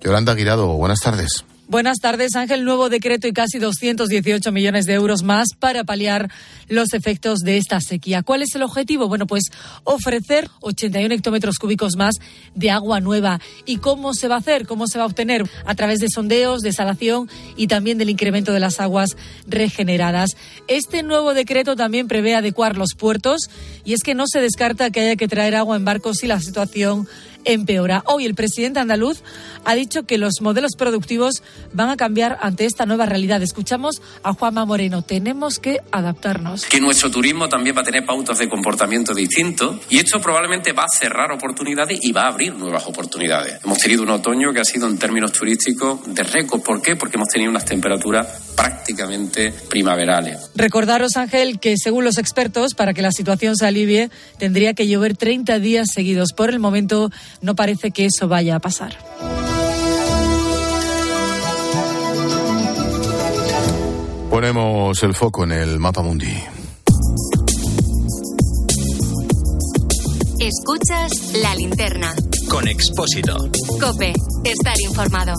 Yolanda 0.00 0.32
Guirado, 0.32 0.68
buenas 0.68 1.00
tardes. 1.00 1.44
Buenas 1.66 1.96
tardes, 1.98 2.36
Ángel. 2.36 2.62
Nuevo 2.62 2.90
decreto 2.90 3.26
y 3.26 3.32
casi 3.32 3.58
218 3.58 4.52
millones 4.52 4.84
de 4.84 4.92
euros 4.92 5.22
más 5.22 5.48
para 5.58 5.82
paliar 5.82 6.30
los 6.68 6.92
efectos 6.92 7.38
de 7.38 7.56
esta 7.56 7.80
sequía. 7.80 8.22
¿Cuál 8.22 8.42
es 8.42 8.54
el 8.54 8.62
objetivo? 8.62 9.08
Bueno, 9.08 9.26
pues 9.26 9.44
ofrecer 9.82 10.50
81 10.60 11.14
hectómetros 11.14 11.56
cúbicos 11.56 11.96
más 11.96 12.16
de 12.54 12.70
agua 12.70 13.00
nueva. 13.00 13.40
¿Y 13.64 13.78
cómo 13.78 14.12
se 14.12 14.28
va 14.28 14.34
a 14.34 14.38
hacer? 14.38 14.66
¿Cómo 14.66 14.86
se 14.86 14.98
va 14.98 15.04
a 15.04 15.06
obtener? 15.06 15.48
A 15.64 15.74
través 15.74 16.00
de 16.00 16.08
sondeos, 16.10 16.60
desalación 16.60 17.30
y 17.56 17.66
también 17.66 17.96
del 17.96 18.10
incremento 18.10 18.52
de 18.52 18.60
las 18.60 18.78
aguas 18.78 19.16
regeneradas. 19.46 20.36
Este 20.68 21.02
nuevo 21.02 21.32
decreto 21.32 21.76
también 21.76 22.08
prevé 22.08 22.34
adecuar 22.34 22.76
los 22.76 22.90
puertos 22.94 23.48
y 23.86 23.94
es 23.94 24.02
que 24.02 24.14
no 24.14 24.24
se 24.26 24.40
descarta 24.40 24.90
que 24.90 25.00
haya 25.00 25.16
que 25.16 25.28
traer 25.28 25.54
agua 25.54 25.76
en 25.76 25.86
barcos 25.86 26.18
si 26.18 26.26
la 26.26 26.40
situación 26.40 27.08
empeora. 27.44 28.02
Hoy 28.06 28.24
el 28.24 28.34
presidente 28.34 28.80
andaluz 28.80 29.22
ha 29.64 29.74
dicho 29.74 30.04
que 30.04 30.18
los 30.18 30.40
modelos 30.40 30.72
productivos 30.76 31.42
van 31.72 31.90
a 31.90 31.96
cambiar 31.96 32.38
ante 32.40 32.64
esta 32.64 32.86
nueva 32.86 33.06
realidad. 33.06 33.42
Escuchamos 33.42 34.02
a 34.22 34.32
Juanma 34.34 34.64
Moreno. 34.64 35.02
Tenemos 35.02 35.58
que 35.58 35.80
adaptarnos. 35.90 36.64
Que 36.66 36.80
nuestro 36.80 37.10
turismo 37.10 37.48
también 37.48 37.76
va 37.76 37.80
a 37.80 37.84
tener 37.84 38.04
pautas 38.04 38.38
de 38.38 38.48
comportamiento 38.48 39.14
distintos 39.14 39.76
y 39.90 39.98
esto 39.98 40.20
probablemente 40.20 40.72
va 40.72 40.84
a 40.84 40.88
cerrar 40.88 41.32
oportunidades 41.32 41.98
y 42.02 42.12
va 42.12 42.22
a 42.22 42.28
abrir 42.28 42.54
nuevas 42.54 42.86
oportunidades. 42.86 43.60
Hemos 43.64 43.78
tenido 43.78 44.02
un 44.02 44.10
otoño 44.10 44.52
que 44.52 44.60
ha 44.60 44.64
sido 44.64 44.86
en 44.88 44.98
términos 44.98 45.32
turísticos 45.32 46.00
de 46.14 46.22
récord. 46.22 46.62
¿Por 46.62 46.82
qué? 46.82 46.96
Porque 46.96 47.16
hemos 47.16 47.28
tenido 47.28 47.50
unas 47.50 47.64
temperaturas 47.64 48.26
prácticamente 48.56 49.52
primaverales. 49.68 50.50
Recordaros, 50.54 51.16
Ángel, 51.16 51.58
que 51.58 51.76
según 51.76 52.04
los 52.04 52.18
expertos, 52.18 52.74
para 52.74 52.94
que 52.94 53.02
la 53.02 53.10
situación 53.10 53.56
se 53.56 53.66
alivie, 53.66 54.10
tendría 54.38 54.74
que 54.74 54.86
llover 54.86 55.16
30 55.16 55.58
días 55.58 55.88
seguidos. 55.92 56.32
Por 56.32 56.50
el 56.50 56.58
momento, 56.58 57.10
no 57.40 57.54
parece 57.54 57.90
que 57.90 58.06
eso 58.06 58.28
vaya 58.28 58.56
a 58.56 58.60
pasar. 58.60 58.96
Ponemos 64.30 65.02
el 65.02 65.14
foco 65.14 65.44
en 65.44 65.52
el 65.52 65.78
mapa 65.78 66.02
mundi. 66.02 66.26
Escuchas 70.40 71.32
la 71.40 71.54
linterna. 71.54 72.12
Con 72.50 72.68
Expósito. 72.68 73.36
Cope, 73.80 74.12
estar 74.44 74.74
informado. 74.88 75.34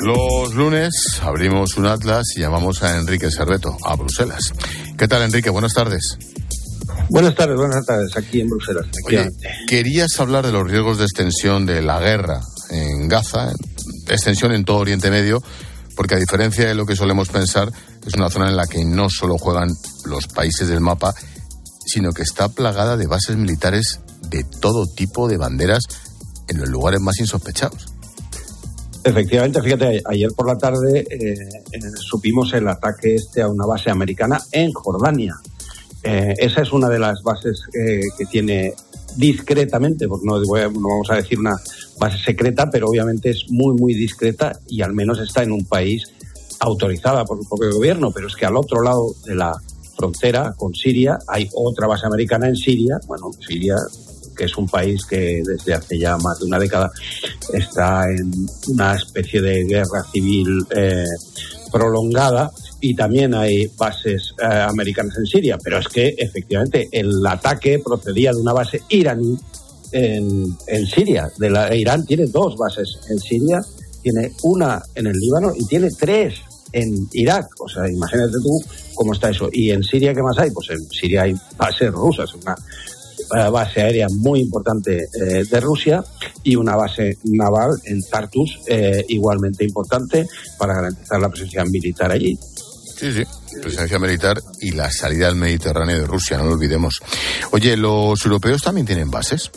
Los 0.00 0.54
lunes 0.54 0.92
abrimos 1.22 1.76
un 1.76 1.86
atlas 1.86 2.24
y 2.36 2.40
llamamos 2.40 2.82
a 2.82 2.98
Enrique 2.98 3.30
Serveto, 3.30 3.76
a 3.84 3.96
Bruselas. 3.96 4.52
¿Qué 4.98 5.08
tal, 5.08 5.22
Enrique? 5.22 5.48
Buenas 5.48 5.72
tardes. 5.72 6.18
Buenas 7.12 7.34
tardes, 7.34 7.56
buenas 7.58 7.84
tardes, 7.84 8.16
aquí 8.16 8.40
en 8.40 8.48
Bruselas. 8.48 8.86
Oye, 9.04 9.28
querías 9.68 10.18
hablar 10.18 10.46
de 10.46 10.52
los 10.52 10.66
riesgos 10.66 10.96
de 10.96 11.04
extensión 11.04 11.66
de 11.66 11.82
la 11.82 12.00
guerra 12.00 12.40
en 12.70 13.06
Gaza, 13.06 13.52
extensión 14.08 14.52
en 14.52 14.64
todo 14.64 14.78
Oriente 14.78 15.10
Medio, 15.10 15.42
porque 15.94 16.14
a 16.14 16.18
diferencia 16.18 16.66
de 16.66 16.74
lo 16.74 16.86
que 16.86 16.96
solemos 16.96 17.28
pensar, 17.28 17.70
es 18.06 18.14
una 18.14 18.30
zona 18.30 18.48
en 18.48 18.56
la 18.56 18.66
que 18.66 18.86
no 18.86 19.10
solo 19.10 19.36
juegan 19.36 19.68
los 20.06 20.26
países 20.26 20.68
del 20.68 20.80
mapa, 20.80 21.14
sino 21.84 22.12
que 22.12 22.22
está 22.22 22.48
plagada 22.48 22.96
de 22.96 23.06
bases 23.06 23.36
militares 23.36 24.00
de 24.30 24.44
todo 24.44 24.86
tipo 24.86 25.28
de 25.28 25.36
banderas 25.36 25.82
en 26.48 26.60
los 26.60 26.68
lugares 26.70 27.02
más 27.02 27.20
insospechados. 27.20 27.92
Efectivamente, 29.04 29.60
fíjate, 29.60 30.02
ayer 30.06 30.30
por 30.34 30.46
la 30.46 30.56
tarde 30.56 31.04
eh, 31.10 31.34
supimos 31.94 32.54
el 32.54 32.68
ataque 32.68 33.16
este 33.16 33.42
a 33.42 33.48
una 33.48 33.66
base 33.66 33.90
americana 33.90 34.40
en 34.50 34.72
Jordania. 34.72 35.34
Eh, 36.04 36.34
esa 36.38 36.62
es 36.62 36.72
una 36.72 36.88
de 36.88 36.98
las 36.98 37.22
bases 37.22 37.62
eh, 37.74 38.00
que 38.18 38.26
tiene 38.26 38.74
discretamente, 39.16 40.08
porque 40.08 40.26
no, 40.26 40.40
no, 40.40 40.88
vamos 40.88 41.10
a 41.10 41.16
decir 41.16 41.38
una 41.38 41.54
base 41.98 42.18
secreta, 42.18 42.70
pero 42.70 42.88
obviamente 42.88 43.30
es 43.30 43.44
muy, 43.50 43.74
muy 43.74 43.94
discreta 43.94 44.58
y 44.68 44.82
al 44.82 44.94
menos 44.94 45.20
está 45.20 45.42
en 45.42 45.52
un 45.52 45.64
país 45.64 46.04
autorizada 46.60 47.24
por 47.24 47.38
su 47.38 47.48
propio 47.48 47.72
gobierno, 47.72 48.10
pero 48.12 48.26
es 48.26 48.34
que 48.34 48.46
al 48.46 48.56
otro 48.56 48.82
lado 48.82 49.14
de 49.24 49.34
la 49.34 49.52
frontera 49.96 50.54
con 50.56 50.74
Siria 50.74 51.18
hay 51.28 51.48
otra 51.54 51.86
base 51.86 52.06
americana 52.06 52.48
en 52.48 52.56
Siria, 52.56 52.98
bueno, 53.06 53.30
Siria 53.46 53.76
que 54.36 54.44
es 54.44 54.56
un 54.56 54.66
país 54.66 55.04
que 55.04 55.42
desde 55.44 55.74
hace 55.74 55.98
ya 55.98 56.16
más 56.16 56.38
de 56.38 56.46
una 56.46 56.58
década 56.58 56.90
está 57.52 58.04
en 58.10 58.32
una 58.68 58.94
especie 58.94 59.40
de 59.40 59.64
guerra 59.64 60.02
civil 60.10 60.66
eh, 60.74 61.04
prolongada 61.70 62.50
y 62.82 62.96
también 62.96 63.32
hay 63.32 63.68
bases 63.78 64.34
eh, 64.42 64.44
americanas 64.44 65.16
en 65.16 65.24
Siria, 65.24 65.56
pero 65.62 65.78
es 65.78 65.86
que 65.86 66.14
efectivamente 66.18 66.88
el 66.90 67.24
ataque 67.24 67.78
procedía 67.78 68.32
de 68.32 68.40
una 68.40 68.52
base 68.52 68.82
iraní 68.88 69.38
en, 69.92 70.56
en 70.66 70.86
Siria. 70.86 71.30
De 71.38 71.48
la, 71.48 71.72
Irán 71.74 72.04
tiene 72.04 72.26
dos 72.26 72.56
bases 72.56 72.98
en 73.08 73.20
Siria, 73.20 73.60
tiene 74.02 74.32
una 74.42 74.82
en 74.96 75.06
el 75.06 75.16
Líbano 75.16 75.52
y 75.56 75.64
tiene 75.66 75.90
tres 75.92 76.40
en 76.72 77.08
Irak. 77.12 77.46
O 77.60 77.68
sea, 77.68 77.88
imagínate 77.88 78.32
tú 78.42 78.60
cómo 78.94 79.12
está 79.12 79.30
eso. 79.30 79.48
¿Y 79.52 79.70
en 79.70 79.84
Siria 79.84 80.12
qué 80.12 80.22
más 80.22 80.36
hay? 80.38 80.50
Pues 80.50 80.70
en 80.70 80.80
Siria 80.90 81.22
hay 81.22 81.34
bases 81.56 81.92
rusas, 81.92 82.34
una 82.34 82.56
eh, 82.56 83.48
base 83.48 83.80
aérea 83.80 84.08
muy 84.10 84.40
importante 84.40 85.04
eh, 85.04 85.44
de 85.48 85.60
Rusia 85.60 86.02
y 86.42 86.56
una 86.56 86.74
base 86.74 87.16
naval 87.22 87.80
en 87.84 88.02
Tartus 88.02 88.58
igualmente 89.06 89.64
importante 89.64 90.26
para 90.58 90.74
garantizar 90.74 91.20
la 91.20 91.28
presencia 91.28 91.64
militar 91.64 92.10
allí. 92.10 92.36
Sí, 93.02 93.10
sí, 93.10 93.24
presencia 93.60 93.98
militar 93.98 94.40
y 94.60 94.70
la 94.70 94.88
salida 94.88 95.26
al 95.26 95.34
Mediterráneo 95.34 95.98
de 95.98 96.06
Rusia, 96.06 96.38
no 96.38 96.44
lo 96.44 96.52
olvidemos. 96.52 97.00
Oye, 97.50 97.76
¿los 97.76 98.24
europeos 98.24 98.62
también 98.62 98.86
tienen 98.86 99.10
bases? 99.10 99.50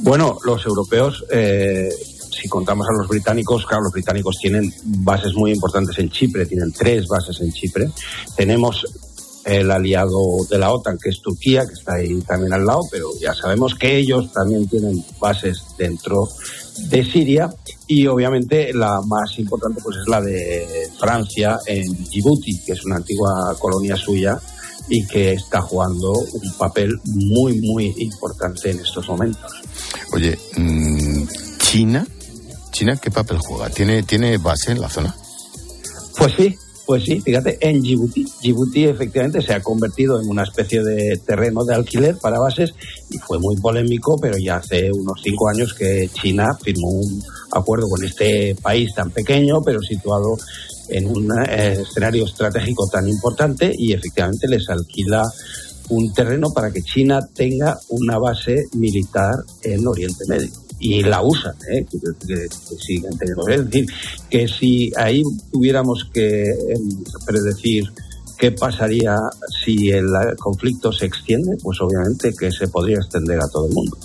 Bueno, 0.00 0.36
los 0.44 0.66
europeos, 0.66 1.24
eh, 1.30 1.88
si 2.32 2.48
contamos 2.48 2.88
a 2.88 2.92
los 2.92 3.06
británicos, 3.06 3.64
claro, 3.66 3.84
los 3.84 3.92
británicos 3.92 4.38
tienen 4.42 4.74
bases 4.82 5.32
muy 5.34 5.52
importantes 5.52 5.96
en 6.00 6.10
Chipre, 6.10 6.44
tienen 6.44 6.72
tres 6.72 7.06
bases 7.06 7.40
en 7.40 7.52
Chipre. 7.52 7.88
Tenemos 8.34 8.84
el 9.46 9.70
aliado 9.70 10.44
de 10.50 10.58
la 10.58 10.72
OTAN, 10.72 10.98
que 11.02 11.10
es 11.10 11.22
Turquía, 11.22 11.66
que 11.66 11.74
está 11.74 11.94
ahí 11.94 12.20
también 12.22 12.52
al 12.52 12.66
lado, 12.66 12.80
pero 12.90 13.08
ya 13.20 13.32
sabemos 13.32 13.74
que 13.74 13.96
ellos 13.96 14.32
también 14.32 14.68
tienen 14.68 15.02
bases 15.18 15.62
dentro 15.78 16.28
de 16.88 17.04
Siria 17.04 17.48
y 17.86 18.06
obviamente 18.06 18.74
la 18.74 19.00
más 19.06 19.38
importante 19.38 19.80
pues 19.82 19.96
es 19.98 20.08
la 20.08 20.20
de 20.20 20.90
Francia 20.98 21.58
en 21.64 21.84
Djibouti, 22.04 22.60
que 22.66 22.72
es 22.72 22.84
una 22.84 22.96
antigua 22.96 23.56
colonia 23.58 23.96
suya 23.96 24.38
y 24.88 25.06
que 25.06 25.32
está 25.32 25.62
jugando 25.62 26.10
un 26.10 26.52
papel 26.58 26.98
muy 27.04 27.60
muy 27.60 27.94
importante 27.98 28.70
en 28.70 28.80
estos 28.80 29.08
momentos. 29.08 29.50
Oye, 30.12 30.38
mm, 30.56 31.24
China 31.58 32.06
¿China 32.76 32.94
qué 33.00 33.10
papel 33.10 33.38
juega? 33.38 33.70
¿Tiene, 33.70 34.02
¿Tiene 34.02 34.36
base 34.36 34.72
en 34.72 34.82
la 34.82 34.90
zona? 34.90 35.16
Pues 36.18 36.34
sí, 36.36 36.58
pues 36.86 37.02
sí, 37.02 37.20
fíjate, 37.20 37.58
en 37.60 37.82
Djibouti. 37.82 38.24
Djibouti 38.40 38.84
efectivamente 38.84 39.42
se 39.42 39.52
ha 39.52 39.60
convertido 39.60 40.20
en 40.20 40.28
una 40.28 40.44
especie 40.44 40.84
de 40.84 41.18
terreno 41.26 41.64
de 41.64 41.74
alquiler 41.74 42.16
para 42.16 42.38
bases 42.38 42.72
y 43.10 43.18
fue 43.18 43.40
muy 43.40 43.56
polémico, 43.56 44.16
pero 44.20 44.36
ya 44.38 44.56
hace 44.56 44.90
unos 44.92 45.20
cinco 45.22 45.48
años 45.48 45.74
que 45.74 46.08
China 46.14 46.56
firmó 46.62 46.88
un 46.90 47.22
acuerdo 47.52 47.88
con 47.88 48.04
este 48.04 48.54
país 48.62 48.94
tan 48.94 49.10
pequeño, 49.10 49.62
pero 49.64 49.80
situado 49.80 50.36
en 50.88 51.08
un 51.08 51.28
eh, 51.48 51.78
escenario 51.82 52.24
estratégico 52.24 52.86
tan 52.86 53.08
importante 53.08 53.72
y 53.76 53.92
efectivamente 53.92 54.46
les 54.46 54.68
alquila 54.70 55.24
un 55.88 56.12
terreno 56.12 56.50
para 56.54 56.70
que 56.70 56.82
China 56.82 57.18
tenga 57.34 57.76
una 57.88 58.18
base 58.18 58.64
militar 58.74 59.34
en 59.64 59.86
Oriente 59.86 60.24
Medio 60.28 60.65
y 60.78 61.02
la 61.02 61.22
usan, 61.22 61.54
¿eh? 61.72 61.84
que, 61.90 62.48
siguen 62.78 63.16
teniendo. 63.18 63.48
Es 63.48 63.64
decir, 63.64 63.86
que 64.30 64.48
si 64.48 64.92
ahí 64.96 65.22
tuviéramos 65.52 66.08
que 66.12 66.42
em, 66.42 67.04
predecir 67.24 67.84
qué 68.38 68.52
pasaría 68.52 69.16
si 69.64 69.90
el 69.90 70.06
conflicto 70.38 70.92
se 70.92 71.06
extiende, 71.06 71.56
pues 71.62 71.80
obviamente 71.80 72.32
que 72.38 72.50
se 72.50 72.68
podría 72.68 72.96
extender 72.96 73.38
a 73.38 73.48
todo 73.48 73.66
el 73.66 73.72
mundo. 73.72 73.96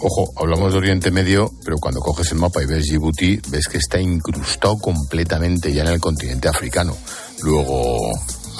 Ojo, 0.00 0.32
hablamos 0.36 0.72
de 0.72 0.78
Oriente 0.78 1.10
Medio, 1.10 1.50
pero 1.64 1.78
cuando 1.78 2.00
coges 2.00 2.30
el 2.32 2.38
mapa 2.38 2.62
y 2.62 2.66
ves 2.66 2.84
Djibouti, 2.84 3.40
ves 3.48 3.68
que 3.68 3.78
está 3.78 4.00
incrustado 4.00 4.76
completamente 4.78 5.72
ya 5.72 5.82
en 5.82 5.88
el 5.88 6.00
continente 6.00 6.48
africano. 6.48 6.96
Luego, 7.42 8.10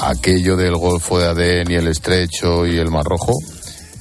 aquello 0.01 0.57
del 0.57 0.77
Golfo 0.77 1.19
de 1.19 1.27
Adén 1.27 1.71
y 1.71 1.75
el 1.75 1.89
Estrecho 1.89 2.67
y 2.67 2.79
el 2.79 2.91
Mar 2.91 3.05
Rojo, 3.05 3.33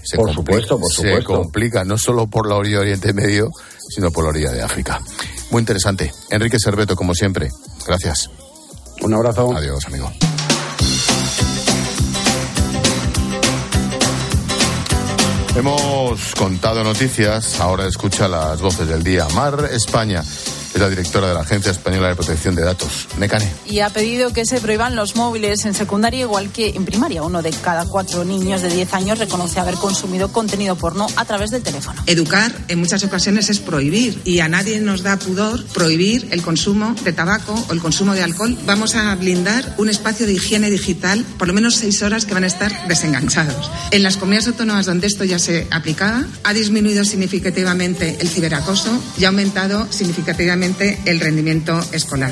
se 0.03 0.17
por 0.17 0.33
supuesto, 0.33 0.79
por 0.79 0.91
supuesto. 0.91 1.19
Se 1.19 1.25
complica 1.25 1.83
no 1.83 1.97
solo 1.97 2.27
por 2.27 2.47
la 2.47 2.55
orilla 2.55 2.77
de 2.77 2.81
Oriente 2.81 3.13
Medio, 3.13 3.51
sino 3.89 4.11
por 4.11 4.23
la 4.23 4.29
orilla 4.29 4.51
de 4.51 4.61
África. 4.61 5.01
Muy 5.51 5.61
interesante. 5.61 6.11
Enrique 6.29 6.59
Serveto, 6.59 6.95
como 6.95 7.13
siempre. 7.13 7.49
Gracias. 7.87 8.29
Un 9.01 9.13
abrazo. 9.13 9.55
Adiós, 9.55 9.85
amigo. 9.87 10.11
Hemos 15.55 16.33
contado 16.33 16.83
noticias, 16.83 17.59
ahora 17.59 17.87
escucha 17.87 18.27
las 18.27 18.59
voces 18.59 18.87
del 18.87 19.03
día. 19.03 19.27
Mar 19.35 19.69
España 19.71 20.23
es 20.73 20.81
la 20.81 20.89
directora 20.89 21.27
de 21.27 21.33
la 21.33 21.41
Agencia 21.41 21.71
Española 21.71 22.09
de 22.09 22.15
Protección 22.15 22.55
de 22.55 22.63
Datos, 22.63 23.07
Mecane. 23.17 23.49
Y 23.65 23.79
ha 23.79 23.89
pedido 23.89 24.33
que 24.33 24.45
se 24.45 24.59
prohíban 24.59 24.95
los 24.95 25.15
móviles 25.15 25.65
en 25.65 25.73
secundaria 25.73 26.21
igual 26.21 26.51
que 26.51 26.69
en 26.69 26.85
primaria. 26.85 27.23
Uno 27.23 27.41
de 27.41 27.51
cada 27.51 27.85
cuatro 27.85 28.25
niños 28.25 28.61
de 28.61 28.69
10 28.69 28.93
años 28.93 29.19
reconoce 29.19 29.59
haber 29.59 29.75
consumido 29.75 30.31
contenido 30.31 30.75
porno 30.75 31.07
a 31.15 31.25
través 31.25 31.51
del 31.51 31.61
teléfono. 31.61 32.01
Educar 32.07 32.51
en 32.67 32.79
muchas 32.79 33.03
ocasiones 33.03 33.49
es 33.49 33.59
prohibir 33.59 34.19
y 34.25 34.39
a 34.39 34.47
nadie 34.47 34.79
nos 34.79 35.03
da 35.03 35.17
pudor 35.17 35.63
prohibir 35.67 36.27
el 36.31 36.41
consumo 36.41 36.95
de 37.03 37.13
tabaco 37.13 37.53
o 37.69 37.73
el 37.73 37.79
consumo 37.79 38.13
de 38.13 38.23
alcohol. 38.23 38.57
Vamos 38.65 38.95
a 38.95 39.13
blindar 39.15 39.75
un 39.77 39.89
espacio 39.89 40.25
de 40.25 40.33
higiene 40.33 40.69
digital 40.69 41.23
por 41.37 41.47
lo 41.47 41.53
menos 41.53 41.75
seis 41.75 42.01
horas 42.01 42.25
que 42.25 42.33
van 42.33 42.43
a 42.43 42.47
estar 42.47 42.87
desenganchados. 42.87 43.69
En 43.91 44.03
las 44.03 44.17
comunidades 44.17 44.47
autónomas 44.47 44.85
donde 44.85 45.07
esto 45.07 45.23
ya 45.23 45.39
se 45.39 45.67
aplicaba, 45.71 46.25
ha 46.43 46.53
disminuido 46.53 47.05
significativamente 47.05 48.17
el 48.19 48.29
ciberacoso 48.29 48.89
y 49.17 49.25
ha 49.25 49.27
aumentado 49.27 49.87
significativamente 49.91 50.62
el 50.63 51.19
rendimiento 51.19 51.77
escolar. 51.91 52.31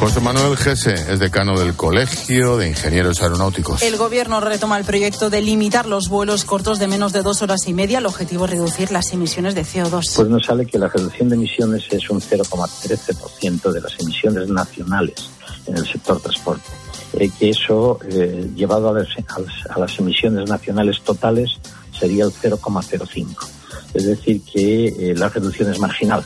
José 0.00 0.20
Manuel 0.20 0.56
Gese 0.56 0.94
es 0.94 1.20
decano 1.20 1.56
del 1.56 1.74
Colegio 1.74 2.56
de 2.56 2.70
Ingenieros 2.70 3.22
Aeronáuticos. 3.22 3.80
El 3.82 3.96
gobierno 3.96 4.40
retoma 4.40 4.76
el 4.76 4.84
proyecto 4.84 5.30
de 5.30 5.40
limitar 5.40 5.86
los 5.86 6.08
vuelos 6.08 6.44
cortos 6.44 6.80
de 6.80 6.88
menos 6.88 7.12
de 7.12 7.22
dos 7.22 7.42
horas 7.42 7.68
y 7.68 7.74
media. 7.74 7.98
El 7.98 8.06
objetivo 8.06 8.46
es 8.46 8.50
reducir 8.50 8.90
las 8.90 9.12
emisiones 9.12 9.54
de 9.54 9.62
CO2. 9.62 10.16
Pues 10.16 10.28
nos 10.28 10.44
sale 10.44 10.66
que 10.66 10.80
la 10.80 10.88
reducción 10.88 11.28
de 11.28 11.36
emisiones 11.36 11.84
es 11.92 12.10
un 12.10 12.20
0,13% 12.20 13.70
de 13.70 13.80
las 13.80 14.00
emisiones 14.00 14.48
nacionales 14.48 15.30
en 15.68 15.76
el 15.76 15.86
sector 15.86 16.20
transporte. 16.20 16.68
Eh, 17.12 17.30
que 17.38 17.50
eso, 17.50 18.00
eh, 18.10 18.50
llevado 18.56 18.88
a 18.88 19.00
a 19.00 19.78
las 19.78 19.98
emisiones 20.00 20.50
nacionales 20.50 21.00
totales, 21.04 21.50
sería 21.96 22.24
el 22.24 22.32
0,05 22.32 23.61
es 23.94 24.06
decir, 24.06 24.42
que 24.42 24.88
eh, 24.88 25.14
la 25.16 25.28
reducción 25.28 25.70
es 25.70 25.78
marginal. 25.78 26.24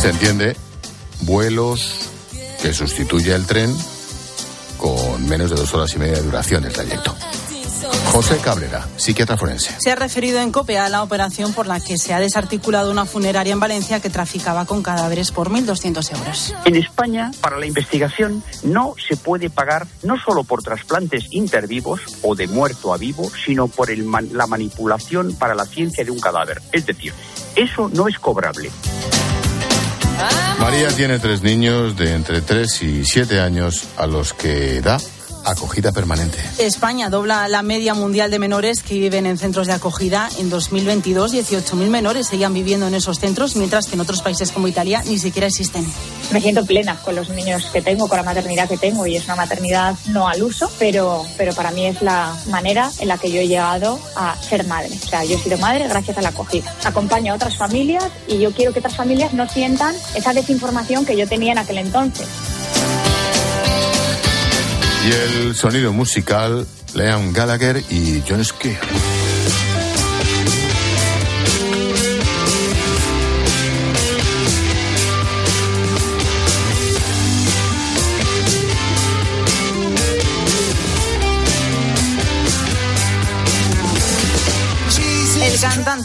Se 0.00 0.10
entiende, 0.10 0.56
vuelos 1.22 2.10
que 2.62 2.72
sustituye 2.72 3.34
el 3.34 3.46
tren 3.46 3.74
con 4.76 5.26
menos 5.28 5.50
de 5.50 5.56
dos 5.56 5.72
horas 5.74 5.94
y 5.94 5.98
media 5.98 6.16
de 6.16 6.22
duración 6.22 6.62
del 6.62 6.72
trayecto. 6.72 7.14
José 8.16 8.38
Cabrera, 8.38 8.88
psiquiatra 8.96 9.36
forense. 9.36 9.74
Se 9.76 9.90
ha 9.90 9.94
referido 9.94 10.40
en 10.40 10.50
COPE 10.50 10.78
a 10.78 10.88
la 10.88 11.02
operación 11.02 11.52
por 11.52 11.66
la 11.66 11.80
que 11.80 11.98
se 11.98 12.14
ha 12.14 12.18
desarticulado 12.18 12.90
una 12.90 13.04
funeraria 13.04 13.52
en 13.52 13.60
Valencia 13.60 14.00
que 14.00 14.08
traficaba 14.08 14.64
con 14.64 14.82
cadáveres 14.82 15.32
por 15.32 15.50
1.200 15.50 16.16
euros. 16.16 16.54
En 16.64 16.76
España, 16.76 17.30
para 17.42 17.58
la 17.58 17.66
investigación, 17.66 18.42
no 18.62 18.94
se 19.06 19.18
puede 19.18 19.50
pagar 19.50 19.86
no 20.02 20.16
solo 20.18 20.44
por 20.44 20.62
trasplantes 20.62 21.26
intervivos 21.32 22.00
o 22.22 22.34
de 22.34 22.46
muerto 22.46 22.94
a 22.94 22.96
vivo, 22.96 23.30
sino 23.44 23.68
por 23.68 23.90
la 23.94 24.46
manipulación 24.46 25.34
para 25.34 25.54
la 25.54 25.66
ciencia 25.66 26.02
de 26.02 26.10
un 26.10 26.18
cadáver. 26.18 26.62
Es 26.72 26.86
decir, 26.86 27.12
eso 27.54 27.90
no 27.92 28.08
es 28.08 28.18
cobrable. 28.18 28.70
María 30.58 30.88
tiene 30.88 31.18
tres 31.18 31.42
niños 31.42 31.98
de 31.98 32.14
entre 32.14 32.40
3 32.40 32.82
y 32.82 33.04
7 33.04 33.40
años 33.40 33.88
a 33.98 34.06
los 34.06 34.32
que 34.32 34.80
da 34.80 34.96
acogida 35.46 35.92
permanente. 35.92 36.38
España 36.58 37.08
dobla 37.08 37.48
la 37.48 37.62
media 37.62 37.94
mundial 37.94 38.30
de 38.30 38.38
menores 38.38 38.82
que 38.82 38.94
viven 38.98 39.26
en 39.26 39.38
centros 39.38 39.66
de 39.66 39.72
acogida. 39.72 40.28
En 40.38 40.50
2022, 40.50 41.32
18.000 41.32 41.88
menores 41.88 42.26
seguían 42.26 42.52
viviendo 42.52 42.86
en 42.86 42.94
esos 42.94 43.18
centros, 43.18 43.56
mientras 43.56 43.86
que 43.86 43.94
en 43.94 44.00
otros 44.00 44.22
países 44.22 44.52
como 44.52 44.68
Italia 44.68 45.02
ni 45.06 45.18
siquiera 45.18 45.46
existen. 45.46 45.86
Me 46.32 46.40
siento 46.40 46.64
plena 46.66 46.96
con 46.96 47.14
los 47.14 47.30
niños 47.30 47.66
que 47.72 47.80
tengo, 47.80 48.08
con 48.08 48.16
la 48.16 48.24
maternidad 48.24 48.68
que 48.68 48.76
tengo, 48.76 49.06
y 49.06 49.16
es 49.16 49.24
una 49.24 49.36
maternidad 49.36 49.94
no 50.08 50.28
al 50.28 50.42
uso, 50.42 50.70
pero, 50.78 51.24
pero 51.36 51.54
para 51.54 51.70
mí 51.70 51.86
es 51.86 52.02
la 52.02 52.36
manera 52.50 52.90
en 52.98 53.08
la 53.08 53.18
que 53.18 53.30
yo 53.30 53.40
he 53.40 53.46
llegado 53.46 53.98
a 54.16 54.36
ser 54.42 54.66
madre. 54.66 54.90
O 55.02 55.08
sea, 55.08 55.24
yo 55.24 55.36
he 55.36 55.38
sido 55.38 55.58
madre 55.58 55.86
gracias 55.88 56.18
a 56.18 56.22
la 56.22 56.30
acogida. 56.30 56.74
Acompaño 56.84 57.32
a 57.32 57.36
otras 57.36 57.56
familias 57.56 58.04
y 58.26 58.38
yo 58.38 58.52
quiero 58.52 58.72
que 58.72 58.80
otras 58.80 58.96
familias 58.96 59.32
no 59.32 59.48
sientan 59.48 59.94
esa 60.14 60.32
desinformación 60.32 61.06
que 61.06 61.16
yo 61.16 61.28
tenía 61.28 61.52
en 61.52 61.58
aquel 61.58 61.78
entonces. 61.78 62.26
Y 65.06 65.12
el 65.12 65.54
sonido 65.54 65.92
musical, 65.92 66.66
Liam 66.94 67.32
Gallagher 67.32 67.80
y 67.90 68.24
John 68.28 68.44
Skeer. 68.44 68.80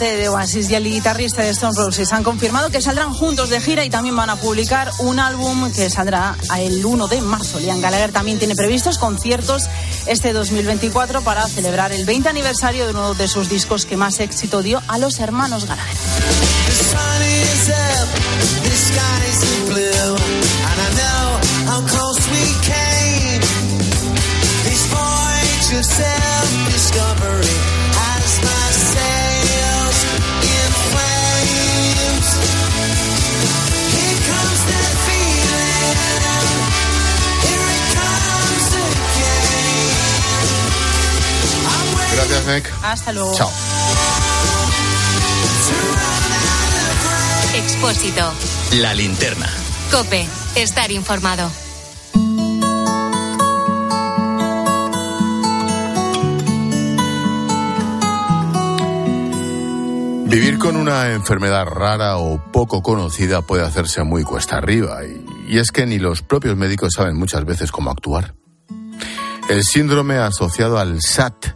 De 0.05 0.29
Oasis 0.29 0.69
y 0.71 0.75
el 0.75 0.83
guitarrista 0.83 1.43
de 1.43 1.51
Stone 1.51 1.77
Roses 1.77 2.11
han 2.11 2.23
confirmado 2.23 2.71
que 2.71 2.81
saldrán 2.81 3.13
juntos 3.13 3.49
de 3.49 3.61
gira 3.61 3.85
y 3.85 3.89
también 3.91 4.15
van 4.15 4.31
a 4.31 4.35
publicar 4.35 4.91
un 4.97 5.19
álbum 5.19 5.71
que 5.71 5.91
saldrá 5.91 6.35
el 6.57 6.83
1 6.83 7.07
de 7.07 7.21
marzo. 7.21 7.59
Liam 7.59 7.81
Gallagher 7.81 8.11
también 8.11 8.39
tiene 8.39 8.55
previstos 8.55 8.97
conciertos 8.97 9.69
este 10.07 10.33
2024 10.33 11.21
para 11.21 11.47
celebrar 11.47 11.91
el 11.91 12.05
20 12.05 12.29
aniversario 12.29 12.85
de 12.85 12.91
uno 12.91 13.13
de 13.13 13.27
sus 13.27 13.47
discos 13.47 13.85
que 13.85 13.95
más 13.95 14.19
éxito 14.19 14.63
dio 14.63 14.81
a 14.87 14.97
los 14.97 15.19
hermanos 15.19 15.67
Gallagher. 15.67 15.97
Gracias. 42.45 42.73
Hasta 42.83 43.13
luego. 43.13 43.33
Chao. 43.35 43.49
Expósito. 47.55 48.33
La 48.73 48.93
linterna. 48.93 49.49
Cope. 49.91 50.25
Estar 50.55 50.91
informado. 50.91 51.49
Vivir 60.25 60.59
con 60.59 60.77
una 60.77 61.11
enfermedad 61.11 61.65
rara 61.65 62.17
o 62.17 62.41
poco 62.53 62.81
conocida 62.81 63.41
puede 63.41 63.65
hacerse 63.65 64.03
muy 64.03 64.23
cuesta 64.23 64.57
arriba 64.57 64.99
y, 65.05 65.25
y 65.49 65.57
es 65.57 65.71
que 65.71 65.85
ni 65.85 65.99
los 65.99 66.21
propios 66.21 66.55
médicos 66.55 66.93
saben 66.95 67.17
muchas 67.17 67.43
veces 67.43 67.69
cómo 67.69 67.91
actuar. 67.91 68.33
El 69.49 69.63
síndrome 69.65 70.17
asociado 70.17 70.79
al 70.79 71.01
SAT 71.01 71.47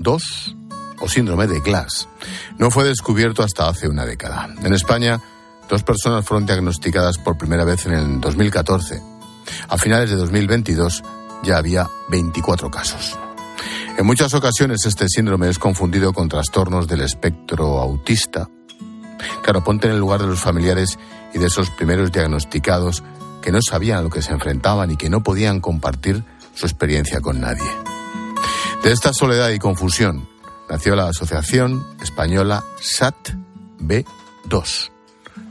B2 0.00 0.56
o 1.00 1.08
síndrome 1.08 1.46
de 1.46 1.60
Glass, 1.60 2.08
no 2.58 2.70
fue 2.70 2.84
descubierto 2.84 3.42
hasta 3.42 3.68
hace 3.68 3.88
una 3.88 4.04
década. 4.04 4.48
En 4.62 4.72
España, 4.74 5.20
dos 5.68 5.82
personas 5.82 6.24
fueron 6.24 6.46
diagnosticadas 6.46 7.18
por 7.18 7.38
primera 7.38 7.64
vez 7.64 7.86
en 7.86 7.92
el 7.92 8.20
2014. 8.20 9.02
A 9.68 9.78
finales 9.78 10.10
de 10.10 10.16
2022 10.16 11.02
ya 11.42 11.56
había 11.56 11.88
24 12.08 12.70
casos. 12.70 13.18
En 13.96 14.06
muchas 14.06 14.32
ocasiones 14.34 14.84
este 14.86 15.06
síndrome 15.08 15.48
es 15.48 15.58
confundido 15.58 16.12
con 16.12 16.28
trastornos 16.28 16.86
del 16.86 17.00
espectro 17.02 17.78
autista. 17.80 18.48
Claro, 19.42 19.62
ponte 19.62 19.88
en 19.88 19.94
el 19.94 20.00
lugar 20.00 20.20
de 20.20 20.26
los 20.26 20.40
familiares 20.40 20.98
y 21.34 21.38
de 21.38 21.46
esos 21.46 21.70
primeros 21.70 22.12
diagnosticados 22.12 23.02
que 23.42 23.52
no 23.52 23.60
sabían 23.62 23.98
a 23.98 24.02
lo 24.02 24.10
que 24.10 24.22
se 24.22 24.32
enfrentaban 24.32 24.90
y 24.90 24.96
que 24.96 25.10
no 25.10 25.22
podían 25.22 25.60
compartir 25.60 26.24
su 26.54 26.66
experiencia 26.66 27.20
con 27.20 27.40
nadie. 27.40 27.68
De 28.82 28.92
esta 28.92 29.12
soledad 29.12 29.50
y 29.50 29.58
confusión 29.58 30.26
nació 30.68 30.96
la 30.96 31.08
Asociación 31.08 31.86
Española 32.00 32.64
SAT-B2. 32.80 34.90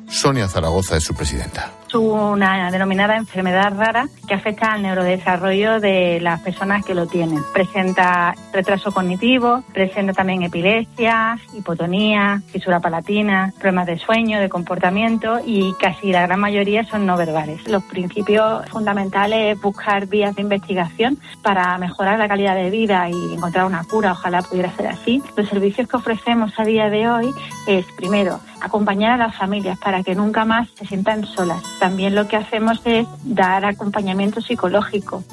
Sonia 0.09 0.47
Zaragoza 0.47 0.97
es 0.97 1.03
su 1.03 1.13
presidenta 1.13 1.78
una 1.95 2.71
denominada 2.71 3.17
enfermedad 3.17 3.73
rara 3.75 4.07
que 4.27 4.33
afecta 4.33 4.73
al 4.73 4.81
neurodesarrollo 4.81 5.79
de 5.79 6.19
las 6.21 6.41
personas 6.41 6.85
que 6.85 6.93
lo 6.93 7.07
tienen. 7.07 7.39
Presenta 7.53 8.35
retraso 8.53 8.91
cognitivo, 8.91 9.63
presenta 9.73 10.13
también 10.13 10.43
epilepsia, 10.43 11.37
hipotonía, 11.53 12.41
fisura 12.47 12.79
palatina, 12.79 13.53
problemas 13.59 13.87
de 13.87 13.97
sueño, 13.99 14.39
de 14.39 14.49
comportamiento 14.49 15.39
y 15.45 15.73
casi 15.79 16.11
la 16.11 16.25
gran 16.27 16.39
mayoría 16.39 16.83
son 16.83 17.05
no 17.05 17.17
verbales. 17.17 17.67
Los 17.67 17.83
principios 17.83 18.67
fundamentales 18.69 19.55
es 19.55 19.61
buscar 19.61 20.07
vías 20.07 20.35
de 20.35 20.41
investigación 20.41 21.17
para 21.41 21.77
mejorar 21.77 22.19
la 22.19 22.27
calidad 22.27 22.55
de 22.55 22.69
vida 22.69 23.09
y 23.09 23.33
encontrar 23.33 23.65
una 23.65 23.83
cura, 23.83 24.11
ojalá 24.11 24.41
pudiera 24.41 24.71
ser 24.75 24.87
así. 24.87 25.21
Los 25.35 25.47
servicios 25.49 25.87
que 25.87 25.97
ofrecemos 25.97 26.51
a 26.57 26.63
día 26.63 26.89
de 26.89 27.09
hoy 27.09 27.31
es, 27.67 27.85
primero, 27.97 28.39
acompañar 28.61 29.11
a 29.11 29.27
las 29.27 29.37
familias 29.37 29.77
para 29.79 30.03
que 30.03 30.15
nunca 30.15 30.45
más 30.45 30.69
se 30.77 30.85
sientan 30.85 31.25
solas. 31.25 31.61
También 31.79 32.15
lo 32.15 32.27
que 32.27 32.37
hacemos 32.37 32.81
es 32.85 33.07
dar 33.23 33.65
acompañamiento 33.65 34.41
psicológico. 34.41 35.23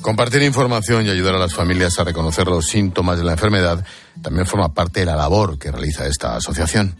Compartir 0.00 0.42
información 0.42 1.06
y 1.06 1.10
ayudar 1.10 1.36
a 1.36 1.38
las 1.38 1.54
familias 1.54 1.98
a 1.98 2.04
reconocer 2.04 2.48
los 2.48 2.66
síntomas 2.66 3.18
de 3.18 3.24
la 3.24 3.32
enfermedad 3.32 3.84
también 4.20 4.46
forma 4.46 4.74
parte 4.74 5.00
de 5.00 5.06
la 5.06 5.16
labor 5.16 5.58
que 5.58 5.70
realiza 5.70 6.06
esta 6.06 6.36
asociación. 6.36 6.96